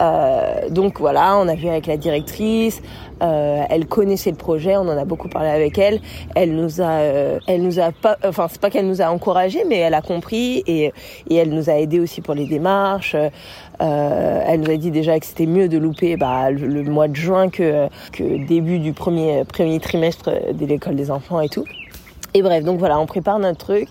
Euh, 0.00 0.69
donc 0.71 1.00
voilà, 1.00 1.37
on 1.38 1.49
a 1.49 1.55
vu 1.55 1.69
avec 1.69 1.87
la 1.87 1.97
directrice, 1.97 2.83
euh, 3.23 3.62
elle 3.69 3.87
connaissait 3.87 4.31
le 4.31 4.37
projet, 4.37 4.76
on 4.76 4.83
en 4.83 4.97
a 4.97 5.05
beaucoup 5.05 5.29
parlé 5.29 5.49
avec 5.49 5.79
elle. 5.79 6.00
Elle 6.35 6.55
nous 6.55 6.81
a, 6.81 6.91
euh, 6.91 7.38
elle 7.47 7.62
nous 7.62 7.81
a 7.81 7.91
pas, 7.93 8.17
enfin 8.25 8.47
c'est 8.50 8.61
pas 8.61 8.71
qu'elle 8.71 8.87
nous 8.87 9.00
a 9.00 9.07
encouragé, 9.07 9.65
mais 9.67 9.79
elle 9.79 9.95
a 9.95 10.03
compris 10.03 10.62
et, 10.67 10.93
et 11.31 11.35
elle 11.35 11.50
nous 11.50 11.71
a 11.71 11.75
aidé 11.75 11.99
aussi 11.99 12.21
pour 12.21 12.35
les 12.35 12.47
démarches. 12.47 13.17
Euh, 13.17 14.43
elle 14.47 14.61
nous 14.61 14.71
a 14.71 14.76
dit 14.76 14.91
déjà 14.91 15.19
que 15.19 15.26
c'était 15.26 15.47
mieux 15.47 15.69
de 15.69 15.79
louper 15.79 16.17
bah, 16.17 16.50
le, 16.50 16.67
le, 16.67 16.83
mois 16.83 17.09
de 17.09 17.17
juin 17.17 17.49
que, 17.49 17.88
que 18.12 18.47
début 18.47 18.79
du 18.79 18.93
premier, 18.93 19.45
premier 19.45 19.81
trimestre 19.81 20.31
de 20.53 20.67
l'école 20.67 20.97
des 20.97 21.11
enfants 21.11 21.41
et 21.41 21.49
tout. 21.49 21.65
Et 22.35 22.42
bref, 22.42 22.64
donc 22.64 22.78
voilà, 22.78 22.99
on 22.99 23.06
prépare 23.06 23.38
notre 23.38 23.59
truc. 23.59 23.88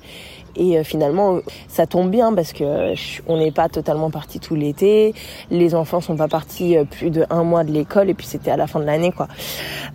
Et 0.57 0.77
euh, 0.77 0.83
finalement, 0.83 1.39
ça 1.67 1.85
tombe 1.85 2.09
bien 2.09 2.33
parce 2.33 2.53
que 2.53 2.93
on 3.27 3.37
n'est 3.37 3.51
pas 3.51 3.67
totalement 3.67 4.09
parti 4.09 4.39
tout 4.39 4.55
l'été. 4.55 5.13
Les 5.51 5.75
enfants 5.75 5.99
sont 5.99 6.15
pas 6.15 6.27
partis 6.27 6.77
euh, 6.77 6.85
plus 6.85 7.09
de 7.09 7.25
un 7.29 7.43
mois 7.43 7.63
de 7.63 7.71
l'école 7.71 8.09
et 8.09 8.13
puis 8.13 8.25
c'était 8.25 8.51
à 8.51 8.57
la 8.57 8.67
fin 8.67 8.79
de 8.79 8.85
l'année, 8.85 9.11
quoi. 9.11 9.27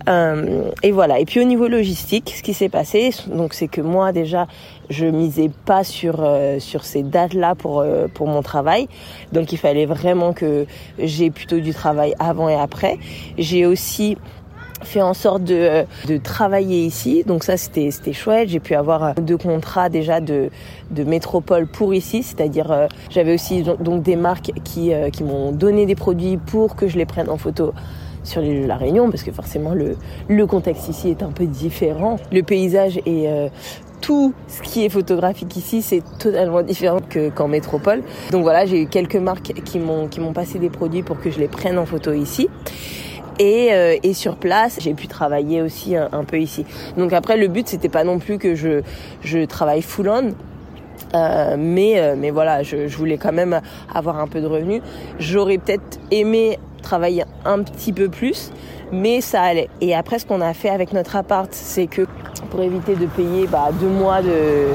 Euh, 0.07 0.69
et 0.83 0.91
voilà. 0.91 1.19
Et 1.19 1.25
puis 1.25 1.39
au 1.39 1.43
niveau 1.43 1.67
logistique, 1.67 2.33
ce 2.35 2.43
qui 2.43 2.53
s'est 2.53 2.69
passé, 2.69 3.11
donc 3.27 3.53
c'est 3.53 3.67
que 3.67 3.81
moi 3.81 4.11
déjà, 4.11 4.47
je 4.89 5.05
misais 5.05 5.49
pas 5.65 5.83
sur 5.83 6.17
euh, 6.19 6.59
sur 6.59 6.83
ces 6.83 7.03
dates-là 7.03 7.55
pour 7.55 7.79
euh, 7.79 8.07
pour 8.13 8.27
mon 8.27 8.41
travail. 8.41 8.87
Donc 9.31 9.51
il 9.51 9.57
fallait 9.57 9.85
vraiment 9.85 10.33
que 10.33 10.65
j'ai 10.99 11.31
plutôt 11.31 11.59
du 11.59 11.73
travail 11.73 12.13
avant 12.19 12.49
et 12.49 12.55
après. 12.55 12.97
J'ai 13.37 13.65
aussi 13.65 14.17
fait 14.83 15.01
en 15.01 15.13
sorte 15.13 15.43
de, 15.43 15.85
de 16.07 16.17
travailler 16.17 16.85
ici. 16.85 17.23
Donc 17.25 17.43
ça, 17.43 17.57
c'était 17.57 17.91
c'était 17.91 18.13
chouette. 18.13 18.49
J'ai 18.49 18.59
pu 18.59 18.75
avoir 18.75 19.15
deux 19.15 19.37
contrats 19.37 19.89
déjà 19.89 20.19
de 20.21 20.49
de 20.91 21.03
métropole 21.03 21.67
pour 21.67 21.93
ici, 21.93 22.23
c'est-à-dire 22.23 22.71
euh, 22.71 22.87
j'avais 23.09 23.33
aussi 23.33 23.63
donc 23.63 24.03
des 24.03 24.15
marques 24.15 24.51
qui 24.63 24.93
euh, 24.93 25.09
qui 25.09 25.23
m'ont 25.23 25.51
donné 25.51 25.85
des 25.85 25.95
produits 25.95 26.37
pour 26.37 26.75
que 26.75 26.87
je 26.87 26.97
les 26.97 27.05
prenne 27.05 27.29
en 27.29 27.37
photo 27.37 27.73
sur 28.23 28.41
l'île 28.41 28.63
de 28.63 28.67
la 28.67 28.77
Réunion 28.77 29.09
parce 29.09 29.23
que 29.23 29.31
forcément 29.31 29.73
le 29.73 29.97
le 30.27 30.45
contexte 30.45 30.89
ici 30.89 31.09
est 31.09 31.23
un 31.23 31.31
peu 31.31 31.45
différent. 31.45 32.17
Le 32.31 32.43
paysage 32.43 32.97
est 33.05 33.27
euh, 33.27 33.49
tout 34.01 34.33
ce 34.47 34.61
qui 34.63 34.83
est 34.83 34.89
photographique 34.89 35.55
ici, 35.55 35.81
c'est 35.81 36.01
totalement 36.17 36.63
différent 36.63 36.99
que 37.07 37.29
qu'en 37.29 37.47
métropole. 37.47 38.01
Donc 38.31 38.41
voilà, 38.41 38.65
j'ai 38.65 38.81
eu 38.81 38.87
quelques 38.87 39.15
marques 39.15 39.53
qui 39.63 39.79
m'ont 39.79 40.07
qui 40.07 40.19
m'ont 40.19 40.33
passé 40.33 40.59
des 40.59 40.69
produits 40.69 41.03
pour 41.03 41.19
que 41.19 41.29
je 41.29 41.39
les 41.39 41.47
prenne 41.47 41.77
en 41.77 41.85
photo 41.85 42.11
ici. 42.11 42.49
Et, 43.41 43.73
euh, 43.73 43.95
et, 44.03 44.13
sur 44.13 44.35
place, 44.35 44.77
j'ai 44.79 44.93
pu 44.93 45.07
travailler 45.07 45.63
aussi 45.63 45.95
un, 45.95 46.23
peu 46.23 46.37
ici. 46.37 46.63
Donc 46.95 47.11
après, 47.11 47.37
le 47.37 47.47
but 47.47 47.67
c'était 47.67 47.89
pas 47.89 48.03
non 48.03 48.19
plus 48.19 48.37
que 48.37 48.53
je 48.53 48.83
je 49.23 49.45
travaille 49.45 49.81
full 49.81 50.09
on. 50.09 50.35
Euh, 51.15 51.55
mais 51.57 51.99
euh, 51.99 52.13
mais 52.15 52.29
voilà, 52.29 52.61
je, 52.61 52.87
je, 52.87 52.95
voulais 52.95 53.17
quand 53.17 53.31
même 53.31 53.59
avoir 53.91 54.19
un 54.19 54.27
peu 54.27 54.41
de 54.41 54.45
revenus. 54.45 54.83
J'aurais 55.17 55.57
peut-être 55.57 55.99
aimé 56.11 56.59
travailler 56.83 57.23
un 57.43 57.63
petit 57.63 57.93
peu 57.93 58.09
plus, 58.09 58.51
mais 58.91 59.21
ça 59.21 59.41
allait. 59.41 59.69
Et 59.81 59.95
après, 59.95 60.19
ce 60.19 60.27
qu'on 60.27 60.41
a 60.41 60.53
fait 60.53 60.69
avec 60.69 60.93
notre 60.93 61.15
appart, 61.15 61.51
c'est 61.51 61.87
que 61.87 62.03
pour 62.51 62.61
éviter 62.61 62.95
de 62.95 63.07
payer 63.07 63.47
bah, 63.47 63.69
deux 63.79 63.89
mois 63.89 64.21
de 64.21 64.67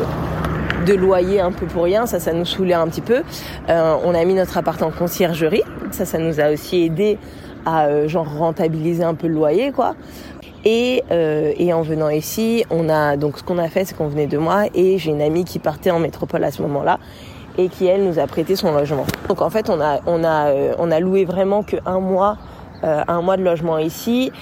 de 0.87 0.95
loyer 0.95 1.41
un 1.41 1.53
peu 1.53 1.67
pour 1.67 1.85
rien, 1.85 2.07
ça, 2.07 2.19
ça 2.21 2.33
nous 2.33 2.45
saoulait 2.45 2.75
un 2.75 2.89
petit 2.89 3.01
peu. 3.01 3.23
Euh, 3.69 3.97
on 4.05 4.15
a 4.15 4.25
mis 4.25 4.35
notre 4.35 4.57
appart 4.57 4.81
en 4.83 4.91
conciergerie, 4.91 5.63
ça, 5.91 6.05
ça 6.05 6.19
nous 6.19 6.41
a 6.41 6.51
aussi 6.51 6.85
aidé 6.85 7.19
à 7.67 7.87
euh, 7.87 8.09
genre 8.09 8.27
rentabiliser 8.39 9.05
un 9.05 9.15
peu 9.15 9.27
le 9.27 9.35
loyer 9.35 9.73
quoi. 9.73 9.95
Et, 10.65 11.05
euh, 11.13 11.53
et 11.59 11.73
en 11.73 11.83
venant 11.83 12.09
ici, 12.09 12.65
on 12.71 12.89
a 12.89 13.17
donc 13.17 13.39
ce 13.39 13.45
qu'on 13.45 13.59
a 13.59 13.69
fait, 13.69 13.85
c'est 13.85 13.97
qu'on 13.97 14.09
venait 14.09 14.27
de 14.27 14.39
moi 14.39 14.65
et 14.75 14.99
j'ai 14.99 15.11
une 15.13 15.23
amie 15.23 15.45
qui 15.45 15.59
partait 15.59 15.91
en 15.91 16.01
métropole 16.01 16.43
à 16.43 16.51
ce 16.51 16.63
moment-là 16.63 16.99
et 17.59 17.69
qui 17.69 17.87
elle 17.87 18.05
nous 18.05 18.19
a 18.19 18.27
prêté 18.27 18.57
son 18.57 18.73
logement. 18.73 19.05
Donc 19.29 19.43
en 19.43 19.51
fait, 19.51 19.71
on 19.71 19.81
a 19.81 20.01
on 20.07 20.25
a 20.25 20.49
euh, 20.49 20.75
on 20.79 20.91
a 20.91 20.99
loué 20.99 21.25
vraiment 21.25 21.63
que 21.63 21.77
un 21.87 22.01
mois 22.01 22.37
euh, 22.85 23.03
un 23.07 23.23
mois 23.23 23.37
de 23.37 23.43
logement 23.43 23.79
ici 23.79 24.33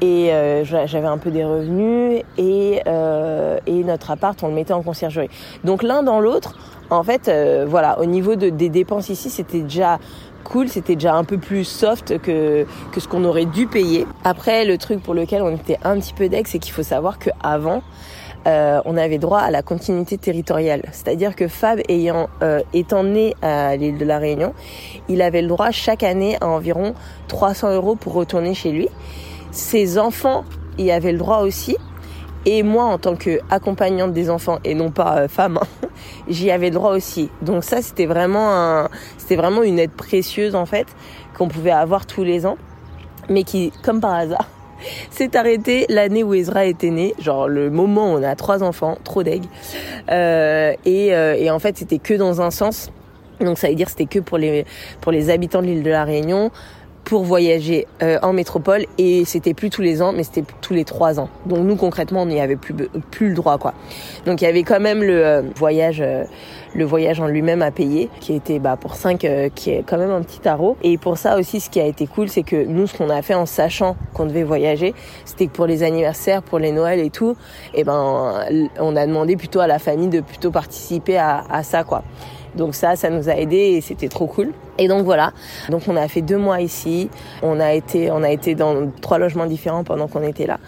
et 0.00 0.32
euh, 0.32 0.64
j'avais 0.64 1.06
un 1.06 1.18
peu 1.18 1.30
des 1.30 1.44
revenus 1.44 2.22
et 2.38 2.80
euh, 2.86 3.58
et 3.66 3.84
notre 3.84 4.10
appart 4.10 4.42
on 4.42 4.48
le 4.48 4.54
mettait 4.54 4.72
en 4.72 4.82
conciergerie. 4.82 5.30
Donc 5.64 5.82
l'un 5.82 6.02
dans 6.02 6.20
l'autre, 6.20 6.56
en 6.90 7.02
fait, 7.02 7.28
euh, 7.28 7.64
voilà, 7.68 8.00
au 8.00 8.04
niveau 8.04 8.34
de, 8.34 8.48
des 8.50 8.68
dépenses 8.68 9.08
ici, 9.10 9.30
c'était 9.30 9.60
déjà 9.60 9.98
cool, 10.44 10.68
c'était 10.68 10.94
déjà 10.94 11.14
un 11.14 11.24
peu 11.24 11.38
plus 11.38 11.64
soft 11.64 12.18
que, 12.18 12.66
que 12.92 13.00
ce 13.00 13.08
qu'on 13.08 13.24
aurait 13.24 13.44
dû 13.44 13.66
payer. 13.66 14.06
Après, 14.24 14.64
le 14.64 14.78
truc 14.78 15.02
pour 15.02 15.14
lequel 15.14 15.42
on 15.42 15.54
était 15.54 15.78
un 15.82 15.98
petit 15.98 16.12
peu 16.12 16.28
deck, 16.28 16.48
c'est 16.48 16.58
qu'il 16.58 16.72
faut 16.72 16.82
savoir 16.82 17.18
qu'avant, 17.18 17.82
euh, 18.46 18.80
on 18.86 18.96
avait 18.96 19.18
droit 19.18 19.40
à 19.40 19.50
la 19.50 19.62
continuité 19.62 20.16
territoriale. 20.16 20.82
C'est-à-dire 20.92 21.36
que 21.36 21.46
Fab 21.46 21.80
ayant 21.88 22.28
euh, 22.42 22.60
étant 22.72 23.04
né 23.04 23.34
à 23.42 23.76
l'île 23.76 23.98
de 23.98 24.04
la 24.04 24.18
Réunion, 24.18 24.54
il 25.08 25.20
avait 25.20 25.42
le 25.42 25.48
droit 25.48 25.70
chaque 25.70 26.02
année 26.02 26.38
à 26.40 26.48
environ 26.48 26.94
300 27.28 27.74
euros 27.74 27.96
pour 27.96 28.14
retourner 28.14 28.54
chez 28.54 28.72
lui. 28.72 28.88
Ses 29.50 29.98
enfants 29.98 30.44
y 30.78 30.90
avaient 30.90 31.12
le 31.12 31.18
droit 31.18 31.40
aussi. 31.40 31.76
Et 32.46 32.62
moi, 32.62 32.84
en 32.84 32.98
tant 32.98 33.16
qu'accompagnante 33.16 34.12
des 34.12 34.30
enfants 34.30 34.58
et 34.64 34.74
non 34.74 34.90
pas 34.90 35.18
euh, 35.18 35.28
femme, 35.28 35.58
hein, 35.58 35.88
j'y 36.28 36.50
avais 36.50 36.70
droit 36.70 36.92
aussi. 36.92 37.30
Donc 37.42 37.64
ça, 37.64 37.82
c'était 37.82 38.06
vraiment 38.06 38.50
un, 38.50 38.88
c'était 39.18 39.36
vraiment 39.36 39.62
une 39.62 39.78
aide 39.78 39.90
précieuse 39.90 40.54
en 40.54 40.66
fait 40.66 40.86
qu'on 41.36 41.48
pouvait 41.48 41.70
avoir 41.70 42.06
tous 42.06 42.24
les 42.24 42.46
ans, 42.46 42.56
mais 43.28 43.44
qui, 43.44 43.72
comme 43.82 44.00
par 44.00 44.14
hasard, 44.14 44.48
s'est 45.10 45.36
arrêté 45.36 45.84
l'année 45.90 46.24
où 46.24 46.32
Ezra 46.32 46.64
était 46.64 46.90
né, 46.90 47.14
genre 47.18 47.46
le 47.46 47.70
moment 47.70 48.14
où 48.14 48.16
on 48.16 48.22
a 48.22 48.34
trois 48.36 48.62
enfants, 48.62 48.96
trop 49.04 49.22
deg. 49.22 49.42
Euh, 50.10 50.72
et, 50.86 51.14
euh, 51.14 51.34
et 51.34 51.50
en 51.50 51.58
fait, 51.58 51.76
c'était 51.76 51.98
que 51.98 52.14
dans 52.14 52.40
un 52.40 52.50
sens. 52.50 52.90
Donc 53.40 53.56
ça 53.56 53.68
veut 53.68 53.74
dire 53.74 53.88
c'était 53.88 54.04
que 54.04 54.18
pour 54.18 54.36
les 54.36 54.66
pour 55.00 55.12
les 55.12 55.30
habitants 55.30 55.62
de 55.62 55.66
l'île 55.66 55.82
de 55.82 55.90
la 55.90 56.04
Réunion 56.04 56.50
pour 57.10 57.24
voyager 57.24 57.88
euh, 58.04 58.20
en 58.22 58.32
métropole 58.32 58.86
et 58.96 59.24
c'était 59.24 59.52
plus 59.52 59.68
tous 59.68 59.82
les 59.82 60.00
ans 60.00 60.12
mais 60.12 60.22
c'était 60.22 60.44
tous 60.60 60.74
les 60.74 60.84
trois 60.84 61.18
ans. 61.18 61.28
Donc 61.44 61.58
nous 61.58 61.74
concrètement 61.74 62.22
on 62.22 62.26
n'y 62.26 62.40
avait 62.40 62.54
plus 62.54 62.72
plus 63.10 63.30
le 63.30 63.34
droit 63.34 63.58
quoi. 63.58 63.74
Donc 64.26 64.40
il 64.40 64.44
y 64.44 64.46
avait 64.46 64.62
quand 64.62 64.78
même 64.78 65.02
le 65.02 65.26
euh, 65.26 65.42
voyage 65.56 66.00
euh, 66.00 66.22
le 66.72 66.84
voyage 66.84 67.18
en 67.18 67.26
lui-même 67.26 67.62
à 67.62 67.72
payer 67.72 68.10
qui 68.20 68.32
était 68.32 68.60
bah 68.60 68.76
pour 68.80 68.94
cinq 68.94 69.24
euh, 69.24 69.48
qui 69.52 69.70
est 69.70 69.82
quand 69.84 69.98
même 69.98 70.12
un 70.12 70.22
petit 70.22 70.38
tarot. 70.38 70.76
Et 70.84 70.98
pour 70.98 71.18
ça 71.18 71.36
aussi 71.36 71.58
ce 71.58 71.68
qui 71.68 71.80
a 71.80 71.84
été 71.84 72.06
cool 72.06 72.28
c'est 72.28 72.44
que 72.44 72.64
nous 72.64 72.86
ce 72.86 72.96
qu'on 72.96 73.10
a 73.10 73.22
fait 73.22 73.34
en 73.34 73.44
sachant 73.44 73.96
qu'on 74.14 74.26
devait 74.26 74.44
voyager 74.44 74.94
c'était 75.24 75.48
que 75.48 75.52
pour 75.52 75.66
les 75.66 75.82
anniversaires 75.82 76.44
pour 76.44 76.60
les 76.60 76.70
Noëls 76.70 77.00
et 77.00 77.10
tout 77.10 77.36
et 77.74 77.82
ben 77.82 78.46
on 78.78 78.94
a 78.94 79.04
demandé 79.04 79.34
plutôt 79.34 79.58
à 79.58 79.66
la 79.66 79.80
famille 79.80 80.10
de 80.10 80.20
plutôt 80.20 80.52
participer 80.52 81.18
à, 81.18 81.42
à 81.50 81.64
ça 81.64 81.82
quoi. 81.82 82.04
Donc 82.54 82.74
ça, 82.74 82.96
ça 82.96 83.10
nous 83.10 83.28
a 83.28 83.36
aidé 83.36 83.56
et 83.56 83.80
c'était 83.80 84.08
trop 84.08 84.26
cool. 84.26 84.52
Et 84.80 84.88
donc 84.88 85.04
voilà. 85.04 85.32
Donc 85.68 85.82
on 85.86 85.94
a 85.94 86.08
fait 86.08 86.22
deux 86.22 86.38
mois 86.38 86.60
ici. 86.60 87.10
On 87.42 87.60
a 87.60 87.74
été, 87.74 88.10
on 88.10 88.22
a 88.24 88.30
été 88.30 88.56
dans 88.56 88.90
trois 89.00 89.18
logements 89.18 89.46
différents 89.46 89.84
pendant 89.84 90.08
qu'on 90.08 90.22
était 90.22 90.46
là. 90.46 90.58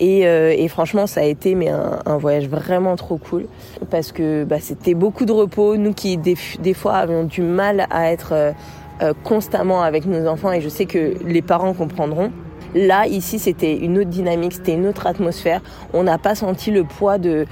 Et, 0.00 0.26
euh, 0.26 0.54
et, 0.56 0.66
franchement, 0.68 1.06
ça 1.06 1.20
a 1.20 1.24
été 1.24 1.54
mais 1.54 1.68
un, 1.68 2.16
voyage 2.16 2.48
vraiment 2.48 2.96
trop 2.96 3.18
cool 3.18 3.46
parce 3.90 4.10
que 4.10 4.42
bah, 4.44 4.56
c'était 4.58 4.94
beaucoup 4.94 5.26
de 5.26 5.32
repos. 5.32 5.76
Nous 5.76 5.92
qui 5.92 6.16
des, 6.16 6.36
des, 6.60 6.74
fois 6.74 6.94
avions 6.94 7.24
du 7.24 7.42
mal 7.42 7.86
à 7.90 8.10
être 8.10 8.32
euh, 8.32 9.12
constamment 9.22 9.82
avec 9.82 10.06
nos 10.06 10.26
enfants 10.26 10.50
et 10.52 10.60
je 10.60 10.68
sais 10.68 10.86
que 10.86 11.14
les 11.24 11.42
parents 11.42 11.74
comprendront. 11.74 12.32
Là, 12.74 13.06
ici, 13.06 13.38
c'était 13.38 13.76
une 13.76 13.98
autre 13.98 14.08
dynamique, 14.08 14.54
c'était 14.54 14.74
une 14.74 14.86
autre 14.86 15.06
atmosphère. 15.06 15.60
On 15.92 16.04
n'a 16.04 16.16
pas 16.16 16.34
senti 16.34 16.70
le 16.70 16.84
poids 16.84 17.18
de 17.18 17.46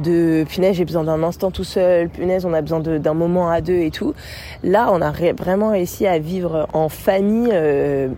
de 0.00 0.44
punaise 0.48 0.76
j'ai 0.76 0.84
besoin 0.84 1.04
d'un 1.04 1.22
instant 1.22 1.50
tout 1.50 1.64
seul, 1.64 2.08
punaise 2.08 2.44
on 2.44 2.52
a 2.52 2.62
besoin 2.62 2.80
d'un 2.80 3.14
moment 3.14 3.50
à 3.50 3.60
deux 3.60 3.78
et 3.78 3.90
tout. 3.90 4.14
Là 4.62 4.88
on 4.92 5.00
a 5.00 5.12
vraiment 5.32 5.70
réussi 5.70 6.06
à 6.06 6.18
vivre 6.18 6.68
en 6.72 6.88
famille 6.88 7.50
euh, 7.52 8.08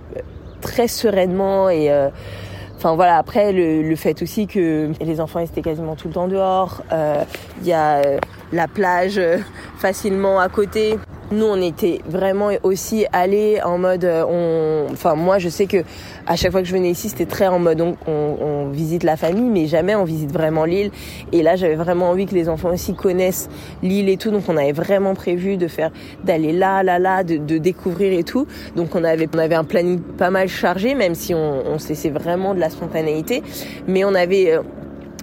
très 0.61 0.88
sereinement 0.88 1.68
et 1.68 1.90
euh, 1.90 2.09
Enfin 2.78 2.95
voilà, 2.95 3.16
après 3.16 3.52
le, 3.52 3.80
le, 3.80 3.97
fait 3.97 4.21
aussi 4.21 4.47
que 4.47 4.90
les 5.00 5.23
enfants 5.23 5.40
étaient 5.40 5.62
quasiment 5.62 5.97
tout 5.97 6.09
le 6.09 6.14
temps 6.14 6.28
dehors, 6.28 6.83
euh, 6.92 7.25
il 7.62 7.66
y 7.66 7.73
a 7.73 8.02
la 8.52 8.68
plage 8.68 9.18
facilement 9.78 10.38
à 10.38 10.50
côté. 10.50 10.99
Nous, 11.33 11.45
on 11.45 11.61
était 11.61 12.00
vraiment 12.06 12.50
aussi 12.62 13.04
allés 13.12 13.61
en 13.64 13.78
mode, 13.78 14.04
euh, 14.04 14.25
on, 14.28 14.92
enfin 14.92 15.16
moi, 15.16 15.38
je 15.38 15.49
sais 15.49 15.66
que 15.66 15.78
à 16.26 16.37
chaque 16.37 16.52
fois 16.52 16.62
que 16.62 16.68
je 16.68 16.73
venais 16.73 16.90
ici, 16.90 17.09
c'était 17.09 17.26
très 17.26 17.49
en 17.49 17.59
mode, 17.59 17.80
on, 17.80 17.97
on, 18.06 18.68
visite 18.71 19.02
la 19.02 19.16
famille, 19.16 19.50
mais 19.50 19.66
jamais 19.66 19.95
on 19.95 20.04
visite 20.04 20.33
vraiment 20.33 20.64
l'île. 20.64 20.90
Et 21.33 21.42
là, 21.42 21.56
j'avais 21.56 21.75
vraiment 21.75 22.11
envie 22.11 22.26
que 22.26 22.35
les 22.35 22.49
enfants 22.49 22.73
aussi 22.73 22.95
connaissent 22.95 23.49
l'île 23.83 24.09
et 24.09 24.16
tout, 24.16 24.30
donc 24.30 24.45
on 24.49 24.56
avait 24.56 24.73
vraiment 24.73 25.14
prévu 25.14 25.56
de 25.56 25.66
faire, 25.66 25.90
d'aller 26.25 26.52
là, 26.52 26.83
là, 26.83 26.99
là, 26.99 27.25
de, 27.25 27.59
découvrir 27.59 28.12
et 28.12 28.25
tout. 28.25 28.47
Donc 28.76 28.95
on 28.95 29.02
avait, 29.02 29.28
on 29.35 29.38
avait 29.38 29.54
un 29.54 29.64
planning 29.64 30.00
pas 30.00 30.30
mal 30.30 30.49
chargé, 30.49 30.95
même 30.95 31.14
si 31.14 31.35
on, 31.35 31.62
on 31.66 31.78
vraiment 32.11 32.54
de 32.54 32.61
la 32.61 32.71
spontanéité, 32.71 33.42
mais 33.87 34.04
on 34.04 34.14
avait 34.14 34.52
euh, 34.52 34.62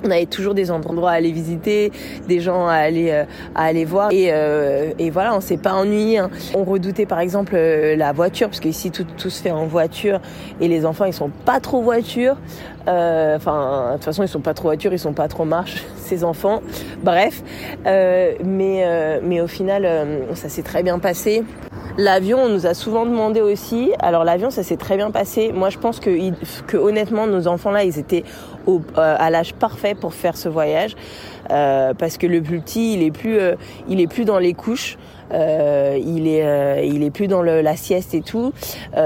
on 0.03 0.12
avait 0.12 0.25
toujours 0.25 0.53
des 0.53 0.72
endroits 0.72 1.12
à 1.12 1.13
aller 1.13 1.31
visiter, 1.31 1.91
des 2.27 2.39
gens 2.39 2.67
à 2.67 2.74
aller 2.74 3.10
euh, 3.12 3.24
à 3.55 3.65
aller 3.65 3.86
voir 3.86 4.12
et, 4.12 4.27
euh, 4.31 4.91
et 5.00 5.10
voilà, 5.10 5.36
on 5.36 5.41
s'est 5.41 5.57
pas 5.57 5.74
ennuyé. 5.74 6.19
Hein. 6.19 6.29
On 6.53 6.63
redoutait 6.63 7.05
par 7.05 7.19
exemple 7.19 7.53
euh, 7.55 7.95
la 7.95 8.12
voiture 8.12 8.50
parce 8.50 8.60
qu'ici 8.60 8.91
tout, 8.91 9.05
tout 9.17 9.29
se 9.29 9.41
fait 9.41 9.51
en 9.51 9.65
voiture 9.65 10.19
et 10.60 10.67
les 10.67 10.86
enfants 10.86 11.05
ils 11.05 11.13
sont 11.13 11.31
pas 11.45 11.60
trop 11.60 11.81
voiture. 11.81 12.38
Enfin, 12.86 13.91
de 13.91 13.93
toute 13.93 14.03
façon 14.03 14.24
ils 14.24 14.27
sont 14.27 14.41
pas 14.41 14.53
trop 14.53 14.67
voiture, 14.67 14.91
ils 14.91 15.00
sont 15.00 15.13
pas 15.13 15.29
trop 15.29 15.45
marche 15.45 15.86
ces 15.95 16.25
enfants. 16.25 16.62
Bref, 17.01 17.41
mais 17.86 19.22
mais 19.24 19.39
au 19.39 19.48
final 19.48 19.88
ça 20.33 20.50
s'est 20.50 20.63
très 20.63 20.83
bien 20.83 21.00
passé. 21.00 21.43
L'avion, 21.98 22.39
on 22.39 22.50
nous 22.50 22.65
a 22.65 22.74
souvent 22.74 23.05
demandé 23.05 23.39
aussi. 23.39 23.91
Alors 24.00 24.24
l'avion, 24.24 24.50
ça 24.50 24.63
s'est 24.63 24.77
très 24.77 24.98
bien 24.98 25.12
passé. 25.12 25.51
Moi, 25.53 25.69
je 25.69 25.77
pense 25.77 26.00
que, 26.00 26.10
que 26.65 26.75
honnêtement, 26.75 27.27
nos 27.27 27.48
enfants 27.48 27.69
là, 27.69 27.83
ils 27.83 28.00
étaient 28.00 28.24
au, 28.67 28.82
euh, 28.98 29.15
à 29.17 29.29
l'âge 29.29 29.53
parfait 29.53 29.96
pour 29.96 30.13
faire 30.13 30.38
ce 30.38 30.50
voyage, 30.50 30.96
euh, 31.51 31.93
parce 31.93 32.17
que 32.17 32.27
le 32.27 32.41
plus 32.41 32.60
petit, 32.60 32.93
il 32.93 33.03
est 33.03 33.12
plus, 33.12 33.38
euh, 33.39 33.55
il 33.88 34.00
est 34.00 34.08
plus 34.08 34.25
dans 34.25 34.39
les 34.39 34.53
couches. 34.53 34.98
Euh, 35.32 35.98
il 36.05 36.27
est 36.27 36.46
euh, 36.46 36.82
il 36.84 37.01
est 37.01 37.10
plus 37.10 37.27
dans 37.27 37.41
le, 37.41 37.62
la 37.62 37.75
sieste 37.75 38.13
et 38.13 38.22
tout. 38.22 38.53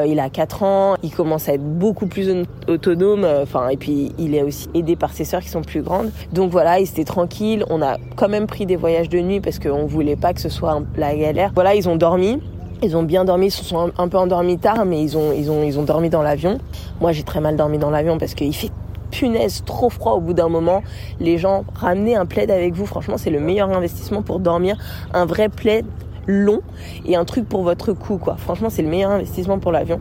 il 0.06 0.20
a 0.20 0.30
4 0.30 0.64
ans, 0.64 0.96
il 1.02 1.12
commence 1.12 1.48
à 1.48 1.54
être 1.54 1.64
beaucoup 1.64 2.08
plus 2.08 2.44
autonome. 2.68 3.26
Enfin 3.42 3.70
et 3.70 3.78
puis 3.78 4.12
il 4.18 4.36
est 4.36 4.44
aussi 4.44 4.68
aidé 4.74 4.96
par 4.98 5.14
ses 5.14 5.24
sœurs 5.24 5.42
qui 5.42 5.50
sont 5.50 5.62
plus 5.62 5.82
grandes. 5.82 6.12
Donc 6.34 6.52
voilà, 6.52 6.80
il 6.80 6.90
était 6.90 7.06
tranquille. 7.06 7.64
On 7.70 7.82
a 7.82 7.98
quand 8.18 8.28
même 8.28 8.46
pris 8.46 8.66
des 8.66 8.76
voyages 8.76 9.10
de 9.10 9.20
nuit 9.20 9.40
parce 9.40 9.58
qu'on 9.60 9.86
voulait 9.86 10.18
pas 10.18 10.34
que 10.34 10.42
ce 10.42 10.50
soit 10.50 10.82
la 10.98 11.16
galère. 11.16 11.52
Voilà, 11.54 11.76
ils 11.76 11.88
ont 11.88 11.96
dormi. 11.96 12.42
Ils 12.84 12.96
ont 12.96 13.02
bien 13.02 13.26
dormi, 13.26 13.48
ils 13.48 13.52
se 13.52 13.64
sont 13.64 13.92
un 13.98 14.08
peu 14.08 14.18
endormis 14.18 14.60
tard, 14.60 14.86
mais 14.86 15.02
ils 15.02 15.18
ont, 15.18 15.32
ils 15.32 15.50
ont, 15.50 15.64
ils 15.64 15.80
ont 15.80 15.84
dormi 15.84 16.12
dans 16.12 16.22
l'avion. 16.22 16.60
Moi, 17.02 17.12
j'ai 17.12 17.24
très 17.24 17.42
mal 17.42 17.56
dormi 17.56 17.80
dans 17.80 17.90
l'avion 17.90 18.20
parce 18.20 18.36
qu'il 18.36 18.54
fait 18.54 18.70
punaise 19.10 19.64
trop 19.66 19.90
froid 19.90 20.14
au 20.14 20.20
bout 20.20 20.34
d'un 20.34 20.50
moment. 20.50 20.84
Les 21.20 21.38
gens, 21.38 21.66
ramenez 21.76 22.16
un 22.16 22.26
plaid 22.26 22.52
avec 22.52 22.74
vous. 22.74 22.86
Franchement, 22.86 23.18
c'est 23.18 23.30
le 23.30 23.40
meilleur 23.40 23.70
investissement 23.70 24.22
pour 24.22 24.40
dormir. 24.40 24.78
Un 25.14 25.26
vrai 25.26 25.50
plaid 25.50 25.86
long 26.28 26.62
et 27.06 27.16
un 27.16 27.26
truc 27.26 27.48
pour 27.48 27.64
votre 27.64 27.94
cou, 27.94 28.18
quoi. 28.18 28.36
Franchement, 28.38 28.70
c'est 28.70 28.82
le 28.82 28.90
meilleur 28.90 29.12
investissement 29.12 29.60
pour 29.60 29.72
l'avion. 29.72 30.00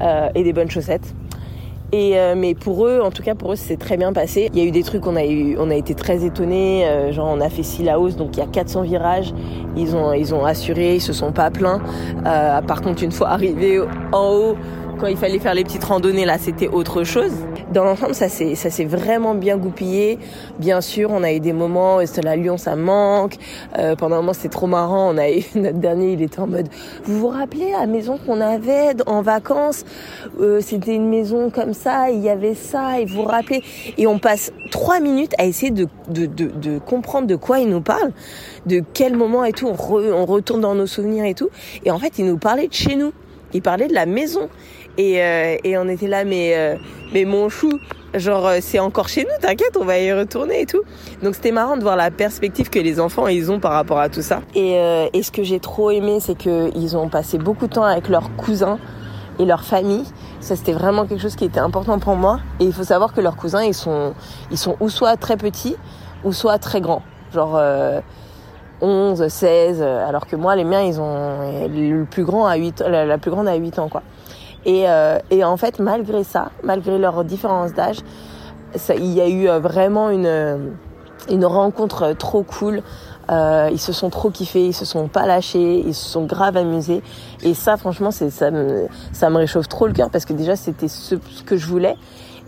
Euh, 0.00 0.28
et 0.34 0.42
des 0.42 0.52
bonnes 0.52 0.70
chaussettes. 0.70 1.14
Et 1.92 2.18
euh, 2.18 2.34
mais 2.36 2.54
pour 2.54 2.86
eux, 2.86 3.00
en 3.02 3.10
tout 3.10 3.22
cas 3.22 3.34
pour 3.34 3.52
eux, 3.52 3.56
c'est 3.56 3.76
très 3.76 3.96
bien 3.96 4.12
passé. 4.12 4.48
Il 4.52 4.58
y 4.58 4.62
a 4.62 4.64
eu 4.64 4.70
des 4.70 4.84
trucs, 4.84 5.06
on 5.06 5.16
a 5.16 5.24
eu, 5.24 5.56
on 5.58 5.70
a 5.70 5.74
été 5.74 5.94
très 5.94 6.24
étonnés. 6.24 6.86
Euh, 6.86 7.12
genre, 7.12 7.28
on 7.34 7.40
a 7.40 7.48
fait 7.48 7.62
hausse 7.96 8.16
donc 8.16 8.36
il 8.36 8.40
y 8.40 8.42
a 8.42 8.46
400 8.46 8.82
virages. 8.82 9.34
Ils 9.76 9.96
ont, 9.96 10.12
ils 10.12 10.32
ont 10.34 10.44
assuré, 10.44 10.96
ils 10.96 11.00
se 11.00 11.12
sont 11.12 11.32
pas 11.32 11.50
plaints. 11.50 11.80
Euh, 12.26 12.62
par 12.62 12.80
contre, 12.80 13.02
une 13.02 13.10
fois 13.10 13.30
arrivés 13.30 13.80
en 14.12 14.32
haut, 14.32 14.56
quand 15.00 15.08
il 15.08 15.16
fallait 15.16 15.40
faire 15.40 15.54
les 15.54 15.64
petites 15.64 15.84
randonnées, 15.84 16.24
là, 16.24 16.38
c'était 16.38 16.68
autre 16.68 17.02
chose. 17.02 17.32
Dans 17.70 17.84
l'ensemble, 17.84 18.16
ça 18.16 18.28
s'est, 18.28 18.56
ça 18.56 18.68
s'est 18.68 18.84
vraiment 18.84 19.34
bien 19.34 19.56
goupillé. 19.56 20.18
Bien 20.58 20.80
sûr, 20.80 21.10
on 21.12 21.22
a 21.22 21.32
eu 21.32 21.38
des 21.38 21.52
moments, 21.52 21.98
où 21.98 22.06
c'était 22.06 22.22
la 22.22 22.34
Lyon, 22.34 22.56
ça 22.56 22.74
manque. 22.74 23.36
Euh, 23.78 23.94
pendant 23.94 24.16
un 24.16 24.20
moment, 24.20 24.32
c'était 24.32 24.48
trop 24.48 24.66
marrant. 24.66 25.14
On 25.14 25.18
a 25.18 25.30
eu, 25.30 25.44
notre 25.54 25.78
dernier, 25.78 26.14
il 26.14 26.22
était 26.22 26.40
en 26.40 26.48
mode, 26.48 26.68
vous 27.04 27.20
vous 27.20 27.28
rappelez 27.28 27.70
la 27.70 27.86
maison 27.86 28.18
qu'on 28.18 28.40
avait 28.40 28.94
en 29.06 29.22
vacances? 29.22 29.84
Euh, 30.40 30.60
c'était 30.60 30.96
une 30.96 31.08
maison 31.08 31.50
comme 31.50 31.72
ça, 31.72 32.10
il 32.10 32.20
y 32.20 32.28
avait 32.28 32.54
ça, 32.54 33.00
et 33.00 33.04
vous 33.04 33.22
vous 33.22 33.28
rappelez? 33.28 33.62
Et 33.98 34.08
on 34.08 34.18
passe 34.18 34.52
trois 34.72 34.98
minutes 34.98 35.34
à 35.38 35.46
essayer 35.46 35.70
de, 35.70 35.86
de, 36.08 36.26
de, 36.26 36.46
de 36.46 36.78
comprendre 36.80 37.28
de 37.28 37.36
quoi 37.36 37.60
il 37.60 37.68
nous 37.68 37.82
parle, 37.82 38.10
de 38.66 38.82
quel 38.92 39.16
moment 39.16 39.44
et 39.44 39.52
tout. 39.52 39.68
On, 39.68 39.94
on 39.94 40.26
retourne 40.26 40.60
dans 40.60 40.74
nos 40.74 40.86
souvenirs 40.86 41.24
et 41.24 41.34
tout. 41.34 41.50
Et 41.84 41.92
en 41.92 42.00
fait, 42.00 42.18
il 42.18 42.26
nous 42.26 42.38
parlait 42.38 42.66
de 42.66 42.74
chez 42.74 42.96
nous. 42.96 43.12
Il 43.52 43.62
parlait 43.62 43.88
de 43.88 43.94
la 43.94 44.06
maison. 44.06 44.48
Et, 45.00 45.22
euh, 45.22 45.56
et 45.64 45.78
on 45.78 45.88
était 45.88 46.08
là, 46.08 46.24
mais, 46.24 46.52
euh, 46.54 47.24
mon 47.24 47.48
chou, 47.48 47.70
genre 48.12 48.46
euh, 48.46 48.58
c'est 48.60 48.78
encore 48.78 49.08
chez 49.08 49.22
nous, 49.22 49.30
t'inquiète, 49.40 49.78
on 49.80 49.84
va 49.86 49.98
y 49.98 50.12
retourner 50.12 50.60
et 50.60 50.66
tout. 50.66 50.82
Donc 51.22 51.34
c'était 51.34 51.52
marrant 51.52 51.78
de 51.78 51.82
voir 51.82 51.96
la 51.96 52.10
perspective 52.10 52.68
que 52.68 52.78
les 52.78 53.00
enfants 53.00 53.26
ils 53.26 53.50
ont 53.50 53.60
par 53.60 53.72
rapport 53.72 53.98
à 53.98 54.10
tout 54.10 54.20
ça. 54.20 54.42
Et, 54.54 54.74
ce 55.22 55.30
que 55.30 55.42
j'ai 55.42 55.58
trop 55.58 55.90
aimé, 55.90 56.18
c'est 56.20 56.34
qu'ils 56.34 56.96
ont 56.98 57.08
passé 57.08 57.38
beaucoup 57.38 57.66
de 57.66 57.72
temps 57.72 57.84
avec 57.84 58.10
leurs 58.10 58.36
cousins 58.36 58.78
et 59.38 59.46
leur 59.46 59.64
famille. 59.64 60.04
Ça 60.40 60.54
c'était 60.54 60.72
vraiment 60.72 61.06
quelque 61.06 61.22
chose 61.22 61.36
qui 61.36 61.46
était 61.46 61.60
important 61.60 61.98
pour 61.98 62.16
moi. 62.16 62.40
Et 62.60 62.64
il 62.64 62.72
faut 62.74 62.84
savoir 62.84 63.14
que 63.14 63.22
leurs 63.22 63.36
cousins 63.36 63.64
ils 63.64 63.72
sont 63.72 64.12
ils 64.50 64.58
sont 64.58 64.76
ou 64.80 64.90
soit 64.90 65.16
très 65.16 65.38
petits 65.38 65.76
ou 66.24 66.34
soit 66.34 66.58
très 66.58 66.82
grands, 66.82 67.02
genre 67.32 67.58
11, 68.82 69.28
16, 69.28 69.80
alors 69.80 70.26
que 70.26 70.36
moi 70.36 70.56
les 70.56 70.64
miens 70.64 70.82
ils 70.82 71.00
ont 71.00 71.68
le 71.68 72.04
plus 72.04 72.24
grand 72.24 72.46
à 72.46 72.56
8 72.56 72.84
la, 72.86 73.06
la 73.06 73.16
plus 73.16 73.30
grande 73.30 73.48
a 73.48 73.54
8 73.54 73.78
ans 73.78 73.88
quoi. 73.88 74.02
Et, 74.66 74.88
euh, 74.88 75.18
et 75.30 75.44
en 75.44 75.56
fait, 75.56 75.78
malgré 75.78 76.24
ça, 76.24 76.50
malgré 76.62 76.98
leur 76.98 77.24
différence 77.24 77.72
d'âge, 77.72 77.98
il 78.96 79.12
y 79.12 79.20
a 79.20 79.28
eu 79.28 79.48
euh, 79.48 79.58
vraiment 79.58 80.10
une, 80.10 80.26
euh, 80.26 80.58
une 81.30 81.44
rencontre 81.44 82.12
trop 82.12 82.42
cool. 82.42 82.82
Euh, 83.30 83.68
ils 83.70 83.78
se 83.78 83.92
sont 83.92 84.10
trop 84.10 84.30
kiffés, 84.30 84.66
ils 84.66 84.74
se 84.74 84.84
sont 84.84 85.06
pas 85.06 85.26
lâchés, 85.26 85.82
ils 85.86 85.94
se 85.94 86.08
sont 86.08 86.24
grave 86.24 86.56
amusés. 86.56 87.02
Et 87.42 87.54
ça, 87.54 87.76
franchement, 87.76 88.10
c'est 88.10 88.30
ça 88.30 88.50
me 88.50 88.86
ça 89.12 89.30
me 89.30 89.36
réchauffe 89.36 89.68
trop 89.68 89.86
le 89.86 89.92
cœur 89.92 90.10
parce 90.10 90.24
que 90.24 90.32
déjà 90.32 90.56
c'était 90.56 90.88
ce, 90.88 91.16
ce, 91.30 91.42
que 91.44 91.56
je 91.56 91.66
voulais. 91.66 91.96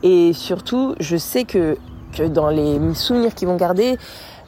Et 0.03 0.33
surtout, 0.33 0.94
je 0.98 1.16
sais 1.16 1.44
que 1.44 1.77
que 2.12 2.25
dans 2.25 2.48
les 2.48 2.79
souvenirs 2.94 3.35
qu'ils 3.35 3.48
vont 3.48 3.57
garder, 3.57 3.96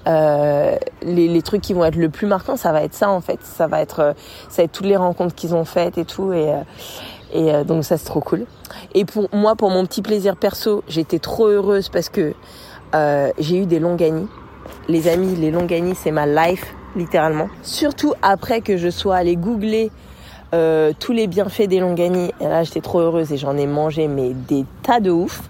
euh, 0.06 0.76
les, 1.02 1.28
les, 1.28 1.42
trucs 1.42 1.62
qui 1.62 1.72
vont 1.72 1.84
être 1.84 1.96
le 1.96 2.10
plus 2.10 2.26
marquants, 2.26 2.56
ça 2.56 2.72
va 2.72 2.82
être 2.82 2.92
ça 2.94 3.10
en 3.10 3.20
fait. 3.20 3.38
Ça 3.42 3.68
va 3.68 3.80
être, 3.80 4.14
ça 4.48 4.62
va 4.62 4.64
être 4.64 4.72
toutes 4.72 4.86
les 4.86 4.96
rencontres 4.96 5.34
qu'ils 5.34 5.54
ont 5.54 5.64
faites 5.64 5.98
et 5.98 6.04
tout. 6.04 6.32
Et, 6.32 6.52
et 7.34 7.52
euh, 7.52 7.64
donc 7.64 7.84
ça 7.84 7.98
c'est 7.98 8.06
trop 8.06 8.20
cool. 8.20 8.46
Et 8.94 9.04
pour 9.04 9.28
moi, 9.32 9.56
pour 9.56 9.70
mon 9.70 9.84
petit 9.84 10.00
plaisir 10.00 10.36
perso, 10.36 10.82
j'étais 10.88 11.18
trop 11.18 11.48
heureuse 11.48 11.88
parce 11.88 12.08
que 12.08 12.32
euh, 12.94 13.30
j'ai 13.38 13.58
eu 13.58 13.66
des 13.66 13.80
Longanis. 13.80 14.28
Les 14.88 15.08
amis, 15.08 15.34
les 15.36 15.50
Longanis, 15.50 15.96
c'est 15.96 16.12
ma 16.12 16.26
life, 16.26 16.74
littéralement. 16.96 17.48
Surtout 17.62 18.14
après 18.22 18.60
que 18.60 18.76
je 18.76 18.88
sois 18.88 19.16
allée 19.16 19.36
googler 19.36 19.90
euh, 20.54 20.92
tous 20.98 21.12
les 21.12 21.26
bienfaits 21.26 21.66
des 21.66 21.80
Longanis. 21.80 22.30
Et 22.40 22.44
là, 22.44 22.62
j'étais 22.62 22.80
trop 22.80 23.00
heureuse 23.00 23.32
et 23.32 23.36
j'en 23.36 23.56
ai 23.56 23.66
mangé 23.66 24.08
mais 24.08 24.30
des 24.30 24.64
tas 24.82 25.00
de 25.00 25.10
ouf. 25.10 25.42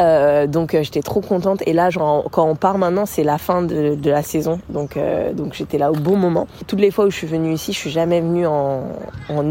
Euh, 0.00 0.46
donc 0.46 0.74
euh, 0.74 0.82
j'étais 0.82 1.02
trop 1.02 1.20
contente 1.20 1.62
et 1.66 1.74
là 1.74 1.90
quand 1.92 2.48
on 2.48 2.54
part 2.54 2.78
maintenant 2.78 3.04
c'est 3.04 3.24
la 3.24 3.36
fin 3.36 3.60
de, 3.60 3.98
la 4.02 4.22
saison 4.22 4.58
donc 4.70 4.96
euh, 4.96 5.34
donc 5.34 5.52
j'étais 5.52 5.76
là 5.76 5.90
au 5.90 5.94
bon 5.94 6.16
moment 6.16 6.46
toutes 6.66 6.80
les 6.80 6.90
fois 6.90 7.04
où 7.04 7.10
je 7.10 7.16
suis 7.16 7.26
venue 7.26 7.52
ici 7.52 7.74
je 7.74 7.78
suis 7.78 7.90
jamais 7.90 8.20
venue 8.22 8.46
en, 8.46 8.84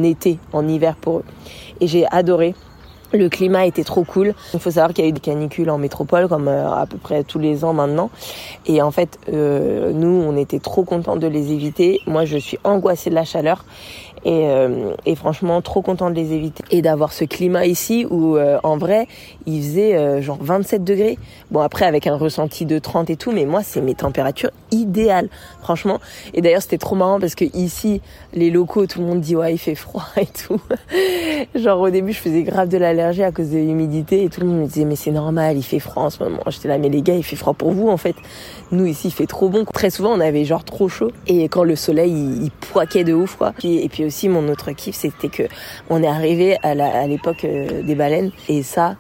été 0.01 0.39
en 0.51 0.67
hiver 0.67 0.95
pour 0.95 1.19
eux 1.19 1.23
et 1.81 1.88
j'ai 1.88 2.07
adoré 2.09 2.55
le 3.12 3.27
climat 3.27 3.65
était 3.65 3.83
trop 3.83 4.03
cool. 4.03 4.35
Il 4.53 4.59
faut 4.59 4.69
savoir 4.69 4.93
qu'il 4.93 5.03
y 5.03 5.07
a 5.07 5.09
eu 5.09 5.13
des 5.13 5.19
canicules 5.19 5.71
en 5.71 5.79
métropole, 5.79 6.27
comme 6.27 6.47
à 6.47 6.85
peu 6.88 6.99
près 6.99 7.23
tous 7.23 7.39
les 7.39 7.65
ans 7.65 7.73
maintenant. 7.73 8.12
Et 8.67 8.83
en 8.83 8.91
fait, 8.91 9.17
nous, 9.33 10.23
on 10.27 10.38
était 10.38 10.59
trop 10.59 10.83
contents 10.83 11.15
de 11.15 11.25
les 11.25 11.51
éviter. 11.51 12.01
Moi, 12.05 12.25
je 12.25 12.38
suis 12.38 12.59
angoissée 12.63 13.09
de 13.09 13.15
la 13.15 13.25
chaleur. 13.25 13.65
Et, 14.25 14.47
euh, 14.49 14.93
et, 15.05 15.15
franchement, 15.15 15.62
trop 15.62 15.82
content 15.82 16.10
de 16.10 16.15
les 16.15 16.34
éviter. 16.34 16.63
Et 16.71 16.82
d'avoir 16.82 17.13
ce 17.13 17.23
climat 17.23 17.65
ici 17.65 18.05
où, 18.10 18.36
euh, 18.36 18.60
en 18.63 18.77
vrai, 18.77 19.08
il 19.45 19.62
faisait 19.62 19.95
euh, 19.95 20.21
genre 20.21 20.39
27 20.41 20.84
degrés. 20.84 21.17
Bon, 21.51 21.62
après, 21.62 21.86
avec 21.86 22.08
un 22.08 22.15
ressenti 22.15 22.65
de 22.65 22.79
30 22.79 23.10
et 23.10 23.15
tout, 23.15 23.32
mais 23.32 23.45
moi, 23.45 23.63
c'est 23.63 23.82
mes 23.82 23.95
températures 23.95 24.51
idéales, 24.71 25.29
franchement. 25.62 25.99
Et 26.34 26.41
d'ailleurs, 26.41 26.62
c'était 26.62 26.77
trop 26.77 26.95
marrant 26.95 27.19
parce 27.19 27.36
que 27.36 27.45
ici, 27.55 28.01
les 28.34 28.49
locaux, 28.49 28.86
tout 28.86 28.99
le 28.99 29.05
monde 29.05 29.21
dit, 29.21 29.36
ouais, 29.36 29.53
il 29.53 29.58
fait 29.58 29.75
froid 29.75 30.05
et 30.17 30.25
tout. 30.25 30.62
genre, 31.55 31.79
au 31.79 31.89
début, 31.89 32.12
je 32.12 32.19
faisais 32.19 32.43
grave 32.43 32.67
de 32.67 32.77
la 32.77 32.89
allergie 32.89 33.23
à 33.23 33.32
cause 33.32 33.49
de 33.49 33.58
l'humidité 33.58 34.23
et 34.23 34.29
tout 34.29 34.41
le 34.41 34.47
monde 34.47 34.60
me 34.62 34.65
disait 34.65 34.86
mais 34.86 34.95
c'est 34.95 35.12
normal, 35.12 35.58
il 35.58 35.63
fait 35.63 35.79
froid 35.79 36.03
en 36.03 36.10
ce 36.10 36.21
moment. 36.21 36.41
J'étais 36.47 36.67
là 36.67 36.77
mais 36.77 36.89
les 36.89 37.01
gars, 37.01 37.15
il 37.15 37.23
fait 37.23 37.36
froid 37.36 37.53
pour 37.53 37.71
vous 37.71 37.89
en 37.89 37.97
fait. 37.97 38.15
Nous 38.71 38.86
ici, 38.86 39.08
il 39.08 39.12
fait 39.12 39.27
trop 39.27 39.49
bon. 39.49 39.65
Très 39.65 39.89
souvent, 39.89 40.12
on 40.12 40.19
avait 40.19 40.45
genre 40.45 40.63
trop 40.63 40.89
chaud 40.89 41.12
et 41.27 41.47
quand 41.47 41.63
le 41.63 41.75
soleil 41.75 42.12
il, 42.12 42.51
poiquait 42.51 43.03
de 43.03 43.13
ouf 43.13 43.36
quoi. 43.38 43.53
Et, 43.63 43.88
puis 43.89 44.09
aussi 44.10 44.28
mon 44.28 44.50
autre 44.50 44.72
kiff, 44.72 44.95
c'était 44.95 45.30
que 45.30 45.43
on 45.89 46.04
est 46.04 46.08
arrivé 46.08 46.58
à 46.63 47.08
l'époque 47.08 47.45
euh, 47.45 47.84
des 47.84 47.95
baleines. 47.95 48.32
Et 48.50 48.63
ça 48.63 48.98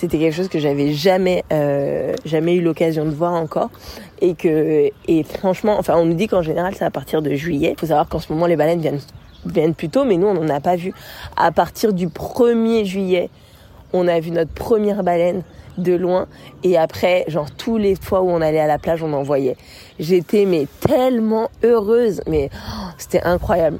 c'était 0.00 0.18
quelque 0.18 0.34
chose 0.34 0.48
que 0.48 0.58
j'avais 0.58 0.94
jamais 0.94 1.44
euh, 1.52 2.14
jamais 2.24 2.54
eu 2.54 2.62
l'occasion 2.62 3.04
de 3.04 3.10
voir 3.10 3.34
encore. 3.34 3.68
Et 4.22 4.34
que 4.34 4.90
et 5.06 5.22
franchement 5.24 5.76
enfin 5.78 5.94
on 5.96 6.06
nous 6.06 6.14
dit 6.14 6.26
qu'en 6.26 6.40
général 6.40 6.74
c'est 6.74 6.86
à 6.86 6.90
partir 6.90 7.20
de 7.20 7.34
juillet. 7.34 7.74
Il 7.76 7.78
faut 7.80 7.86
savoir 7.86 8.08
qu'en 8.08 8.18
ce 8.18 8.32
moment 8.32 8.46
les 8.46 8.56
baleines 8.56 8.80
viennent 8.80 9.00
viennent 9.44 9.74
plus 9.74 9.90
tôt 9.90 10.04
mais 10.04 10.16
nous 10.16 10.26
on 10.26 10.34
n'en 10.34 10.48
a 10.48 10.60
pas 10.60 10.76
vu. 10.76 10.94
À 11.36 11.52
partir 11.52 11.92
du 11.92 12.08
1er 12.08 12.86
juillet 12.86 13.28
on 13.92 14.08
a 14.08 14.20
vu 14.20 14.30
notre 14.30 14.52
première 14.52 15.02
baleine 15.02 15.42
de 15.76 15.92
loin. 15.92 16.28
Et 16.64 16.78
après 16.78 17.24
genre 17.28 17.50
tous 17.50 17.76
les 17.76 17.94
fois 17.94 18.22
où 18.22 18.30
on 18.30 18.40
allait 18.40 18.60
à 18.60 18.66
la 18.66 18.78
plage 18.78 19.02
on 19.02 19.12
en 19.12 19.22
voyait. 19.22 19.58
J'étais 19.98 20.46
mais 20.46 20.66
tellement 20.80 21.50
heureuse. 21.62 22.22
Mais 22.26 22.48
oh, 22.54 22.88
c'était 22.96 23.22
incroyable 23.22 23.78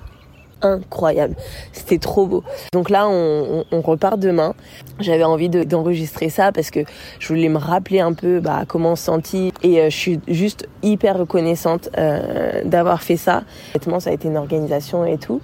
incroyable. 0.63 1.35
C'était 1.73 1.99
trop 1.99 2.27
beau. 2.27 2.45
Donc 2.73 2.91
là, 2.91 3.09
on, 3.09 3.65
repart 3.81 4.19
demain. 4.19 4.55
J'avais 5.01 5.25
envie 5.25 5.49
d'enregistrer 5.49 6.29
ça 6.29 6.53
parce 6.53 6.71
que 6.71 6.81
je 7.19 7.29
voulais 7.29 7.49
me 7.49 7.59
rappeler 7.59 8.01
un 8.01 8.13
peu 8.13 8.41
bah, 8.41 8.65
comment 8.69 8.93
on 8.93 8.97
se 8.97 9.05
sentit. 9.05 9.53
Et 9.63 9.81
euh, 9.81 9.91
je 9.91 9.97
suis 9.97 10.21
juste 10.29 10.69
hyper 10.83 11.19
reconnaissante 11.19 11.89
euh, 11.97 12.63
d'avoir 12.65 13.03
fait 13.03 13.17
ça. 13.17 13.43
Honnêtement, 13.75 14.01
ça 14.01 14.11
a 14.11 14.13
été 14.13 14.29
une 14.29 14.37
organisation 14.37 15.05
et 15.05 15.19
tout 15.19 15.41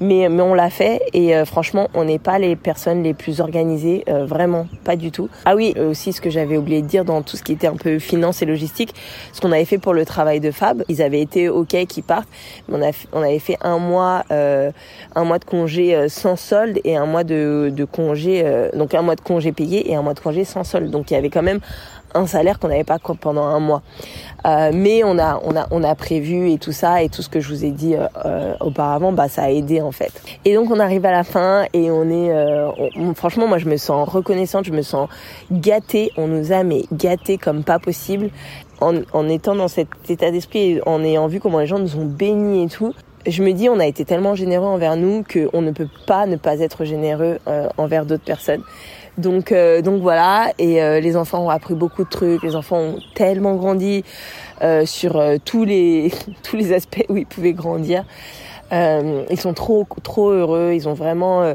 mais 0.00 0.28
mais 0.28 0.42
on 0.42 0.54
l'a 0.54 0.70
fait 0.70 1.02
et 1.12 1.34
euh, 1.34 1.44
franchement 1.44 1.88
on 1.94 2.04
n'est 2.04 2.18
pas 2.18 2.38
les 2.38 2.56
personnes 2.56 3.02
les 3.02 3.14
plus 3.14 3.40
organisées 3.40 4.04
euh, 4.08 4.24
vraiment 4.24 4.66
pas 4.84 4.96
du 4.96 5.10
tout. 5.10 5.28
Ah 5.44 5.56
oui 5.56 5.74
aussi 5.78 6.12
ce 6.12 6.20
que 6.20 6.30
j'avais 6.30 6.56
oublié 6.56 6.82
de 6.82 6.86
dire 6.86 7.04
dans 7.04 7.22
tout 7.22 7.36
ce 7.36 7.42
qui 7.42 7.52
était 7.52 7.66
un 7.66 7.76
peu 7.76 7.98
finance 7.98 8.42
et 8.42 8.46
logistique 8.46 8.94
ce 9.32 9.40
qu'on 9.40 9.52
avait 9.52 9.64
fait 9.64 9.78
pour 9.78 9.94
le 9.94 10.04
travail 10.04 10.40
de 10.40 10.50
Fab 10.50 10.84
ils 10.88 11.02
avaient 11.02 11.20
été 11.20 11.48
ok 11.48 11.86
qu'ils 11.86 12.02
partent 12.02 12.28
mais 12.68 12.78
on 12.78 12.82
a 12.82 12.90
on 13.12 13.22
avait 13.22 13.38
fait 13.38 13.58
un 13.62 13.78
mois 13.78 14.24
euh, 14.30 14.70
un 15.14 15.24
mois 15.24 15.38
de 15.38 15.44
congé 15.44 16.08
sans 16.08 16.36
solde 16.36 16.80
et 16.84 16.96
un 16.96 17.06
mois 17.06 17.24
de 17.24 17.72
de 17.74 17.84
congé 17.84 18.44
donc 18.74 18.94
un 18.94 19.02
mois 19.02 19.16
de 19.16 19.20
congé 19.20 19.52
payé 19.52 19.90
et 19.90 19.94
un 19.94 20.02
mois 20.02 20.14
de 20.14 20.20
congé 20.20 20.44
sans 20.44 20.64
solde. 20.64 20.90
Donc 20.90 21.10
il 21.10 21.14
y 21.14 21.16
avait 21.16 21.30
quand 21.30 21.42
même 21.42 21.60
un 22.14 22.26
salaire 22.26 22.58
qu'on 22.58 22.68
n'avait 22.68 22.84
pas 22.84 22.98
pendant 22.98 23.44
un 23.44 23.60
mois. 23.60 23.82
Euh, 24.46 24.70
mais 24.72 25.02
on 25.04 25.18
a, 25.18 25.40
on 25.44 25.56
a, 25.56 25.66
on 25.70 25.82
a 25.82 25.94
prévu 25.94 26.50
et 26.50 26.58
tout 26.58 26.72
ça 26.72 27.02
et 27.02 27.08
tout 27.08 27.22
ce 27.22 27.28
que 27.28 27.40
je 27.40 27.48
vous 27.48 27.64
ai 27.64 27.70
dit 27.70 27.94
euh, 27.94 28.06
euh, 28.24 28.54
auparavant, 28.60 29.12
bah 29.12 29.28
ça 29.28 29.44
a 29.44 29.50
aidé 29.50 29.80
en 29.80 29.92
fait. 29.92 30.12
Et 30.44 30.54
donc 30.54 30.70
on 30.70 30.78
arrive 30.78 31.04
à 31.04 31.10
la 31.10 31.24
fin 31.24 31.64
et 31.72 31.90
on 31.90 32.08
est, 32.08 33.14
franchement 33.14 33.48
moi 33.48 33.58
je 33.58 33.66
me 33.66 33.76
sens 33.76 34.08
reconnaissante, 34.08 34.64
je 34.64 34.72
me 34.72 34.82
sens 34.82 35.08
gâtée. 35.50 36.12
On 36.16 36.28
nous 36.28 36.52
a 36.52 36.62
mais 36.62 36.84
gâtés 36.92 37.38
comme 37.38 37.64
pas 37.64 37.78
possible. 37.78 38.30
En, 38.80 39.00
en 39.12 39.28
étant 39.28 39.56
dans 39.56 39.66
cet 39.66 39.88
état 40.08 40.30
d'esprit, 40.30 40.80
en 40.86 41.02
ayant 41.02 41.26
vu 41.26 41.40
comment 41.40 41.58
les 41.58 41.66
gens 41.66 41.80
nous 41.80 41.96
ont 41.96 42.04
bénis 42.04 42.62
et 42.62 42.68
tout, 42.68 42.94
je 43.26 43.42
me 43.42 43.52
dis 43.52 43.68
on 43.68 43.80
a 43.80 43.86
été 43.86 44.04
tellement 44.04 44.36
généreux 44.36 44.66
envers 44.66 44.94
nous 44.94 45.24
qu'on 45.24 45.62
ne 45.62 45.72
peut 45.72 45.88
pas 46.06 46.26
ne 46.26 46.36
pas 46.36 46.60
être 46.60 46.84
généreux 46.84 47.38
envers 47.76 48.06
d'autres 48.06 48.24
personnes. 48.24 48.62
Donc, 49.18 49.50
euh, 49.50 49.82
donc 49.82 50.00
voilà, 50.00 50.52
et 50.58 50.80
euh, 50.80 51.00
les 51.00 51.16
enfants 51.16 51.44
ont 51.44 51.50
appris 51.50 51.74
beaucoup 51.74 52.04
de 52.04 52.08
trucs, 52.08 52.40
les 52.44 52.54
enfants 52.54 52.78
ont 52.78 52.98
tellement 53.14 53.56
grandi 53.56 54.04
euh, 54.62 54.86
sur 54.86 55.20
tous 55.44 55.64
les 55.64 56.12
tous 56.44 56.54
les 56.54 56.72
aspects 56.72 57.04
où 57.08 57.16
ils 57.16 57.26
pouvaient 57.26 57.52
grandir. 57.52 58.04
ils 58.70 59.40
sont 59.40 59.54
trop 59.54 59.86
trop 60.04 60.30
heureux, 60.30 60.70
ils 60.72 60.88
ont 60.88 60.94
vraiment 60.94 61.54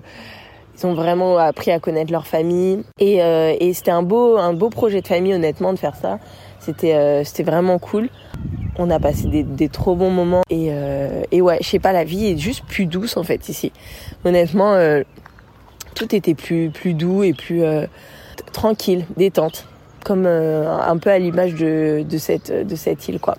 ils 0.78 0.86
ont 0.86 0.94
vraiment 0.94 1.38
appris 1.38 1.72
à 1.72 1.80
connaître 1.80 2.12
leur 2.12 2.28
famille 2.28 2.84
et, 3.00 3.20
et 3.20 3.74
c'était 3.74 3.92
un 3.92 4.04
beau 4.04 4.38
un 4.38 4.54
beau 4.54 4.70
projet 4.70 5.02
de 5.02 5.08
famille 5.08 5.34
honnêtement 5.34 5.72
de 5.72 5.80
faire 5.80 5.96
ça. 5.96 6.20
C'était 6.60 7.24
c'était 7.24 7.44
vraiment 7.44 7.80
cool. 7.80 8.10
On 8.80 8.90
a 8.90 9.00
passé 9.00 9.28
des, 9.28 9.44
des 9.44 9.70
trop 9.70 9.96
bons 9.96 10.10
moments 10.10 10.42
et, 10.50 10.72
et 11.32 11.42
ouais, 11.42 11.60
je 11.62 11.68
sais 11.70 11.80
pas, 11.80 11.94
la 11.94 12.04
vie 12.04 12.32
est 12.32 12.38
juste 12.38 12.66
plus 12.66 12.88
douce 12.88 13.16
en 13.16 13.24
fait 13.24 13.48
ici. 13.48 13.72
Honnêtement, 14.26 14.76
tout 15.94 16.16
était 16.16 16.34
plus, 16.34 16.70
plus 16.70 16.94
doux 16.94 17.24
et 17.24 17.34
plus 17.34 17.64
euh, 17.64 17.86
tranquille, 18.52 19.06
détente, 19.18 19.66
comme 20.04 20.26
euh, 20.26 20.78
un 20.78 20.98
peu 20.98 21.10
à 21.10 21.20
l'image 21.20 21.56
de, 21.56 22.04
de, 22.08 22.18
cette, 22.18 22.52
de 22.52 22.76
cette 22.76 23.08
île, 23.08 23.20
quoi. 23.20 23.38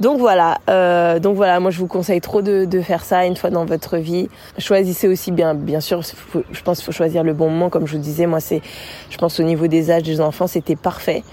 Donc 0.00 0.20
voilà, 0.20 0.58
euh, 0.70 1.18
donc 1.18 1.34
voilà, 1.34 1.58
moi 1.58 1.72
je 1.72 1.78
vous 1.80 1.88
conseille 1.88 2.20
trop 2.20 2.40
de, 2.40 2.66
de, 2.66 2.80
faire 2.80 3.02
ça 3.02 3.26
une 3.26 3.34
fois 3.34 3.50
dans 3.50 3.64
votre 3.64 3.96
vie. 3.96 4.28
Choisissez 4.56 5.08
aussi 5.08 5.32
bien, 5.32 5.54
bien 5.54 5.80
sûr, 5.80 6.02
je 6.02 6.62
pense 6.62 6.78
qu'il 6.78 6.86
faut 6.86 6.92
choisir 6.92 7.24
le 7.24 7.32
bon 7.32 7.50
moment, 7.50 7.68
comme 7.68 7.84
je 7.88 7.96
vous 7.96 8.02
disais. 8.02 8.26
Moi, 8.26 8.38
c'est, 8.38 8.62
je 9.10 9.18
pense 9.18 9.40
au 9.40 9.42
niveau 9.42 9.66
des 9.66 9.90
âges 9.90 10.04
des 10.04 10.20
enfants, 10.20 10.46
c'était 10.46 10.76
parfait. 10.76 11.24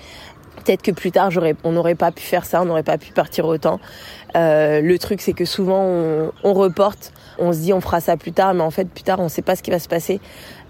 Peut-être 0.63 0.81
que 0.81 0.91
plus 0.91 1.11
tard, 1.11 1.29
j'aurais, 1.29 1.55
on 1.63 1.73
n'aurait 1.73 1.93
pas 1.93 2.11
pu 2.11 2.23
faire 2.23 2.43
ça, 2.43 2.59
on 2.63 2.65
n'aurait 2.65 2.81
pas 2.81 2.97
pu 2.97 3.11
partir 3.11 3.45
autant. 3.45 3.79
Euh, 4.35 4.81
le 4.81 4.97
truc, 4.97 5.21
c'est 5.21 5.33
que 5.33 5.45
souvent, 5.45 5.83
on, 5.83 6.31
on, 6.43 6.53
reporte, 6.53 7.13
on 7.39 7.53
se 7.53 7.59
dit 7.59 7.73
on 7.73 7.81
fera 7.81 7.99
ça 8.01 8.17
plus 8.17 8.31
tard, 8.31 8.53
mais 8.53 8.63
en 8.63 8.71
fait, 8.71 8.85
plus 8.85 9.03
tard, 9.03 9.19
on 9.19 9.25
ne 9.25 9.29
sait 9.29 9.41
pas 9.41 9.55
ce 9.55 9.63
qui 9.63 9.71
va 9.71 9.79
se 9.79 9.87
passer. 9.87 10.19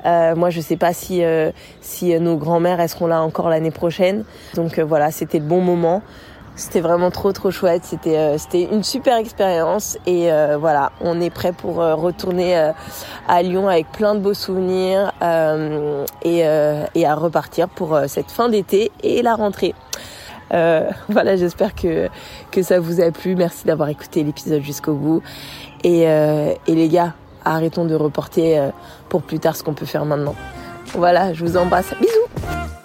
Euh, 0.06 0.36
moi, 0.36 0.50
je 0.50 0.62
sais 0.62 0.78
pas 0.78 0.94
si 0.94 1.24
euh, 1.24 1.52
si 1.82 2.18
nos 2.20 2.38
grands-mères 2.38 2.80
elles 2.80 2.90
seront 2.90 3.08
là 3.08 3.22
encore 3.22 3.50
l'année 3.50 3.72
prochaine. 3.72 4.24
Donc 4.54 4.78
euh, 4.78 4.86
voilà, 4.86 5.12
c'était 5.12 5.40
le 5.40 5.46
bon 5.46 5.62
moment. 5.62 6.02
C'était 6.56 6.80
vraiment 6.80 7.12
trop 7.12 7.34
trop 7.34 7.52
chouette. 7.52 7.84
C'était 7.84 8.18
euh, 8.18 8.38
c'était 8.38 8.64
une 8.64 8.84
super 8.84 9.18
expérience 9.18 9.98
et 10.06 10.32
euh, 10.32 10.58
voilà, 10.58 10.94
on 11.02 11.20
est 11.20 11.30
prêt 11.30 11.52
pour 11.52 11.82
euh, 11.82 11.96
retourner 11.96 12.72
à 13.28 13.42
Lyon 13.42 13.68
avec 13.68 13.92
plein 13.92 14.16
de 14.16 14.20
beaux 14.20 14.34
souvenirs 14.34 15.12
et, 16.24 16.40
et 16.40 17.06
à 17.06 17.16
repartir 17.16 17.68
pour 17.68 18.00
cette 18.08 18.32
fin 18.32 18.50
d'été 18.50 18.92
et 19.04 19.22
la 19.22 19.36
rentrée. 19.36 19.74
voilà, 21.10 21.36
j'espère 21.36 21.76
que 21.76 22.08
que 22.52 22.62
ça 22.62 22.80
vous 22.80 23.02
a 23.02 23.12
plu. 23.12 23.36
Merci 23.36 23.66
d'avoir 23.66 23.90
écouté 23.90 24.24
l'épisode 24.24 24.62
jusqu'au 24.62 24.94
bout 24.94 25.22
et 25.84 26.04
et 26.04 26.76
les 26.76 26.88
gars, 26.90 27.14
arrêtons 27.44 27.86
de 27.86 27.96
reporter 27.96 28.72
pour 29.10 29.22
plus 29.22 29.40
tard 29.40 29.56
ce 29.56 29.64
qu'on 29.64 29.74
peut 29.74 29.86
faire 29.86 30.06
maintenant. 30.06 30.36
Voilà, 30.94 31.34
je 31.34 31.44
vous 31.44 31.58
embrasse. 31.58 31.94
Bisous. 32.00 32.85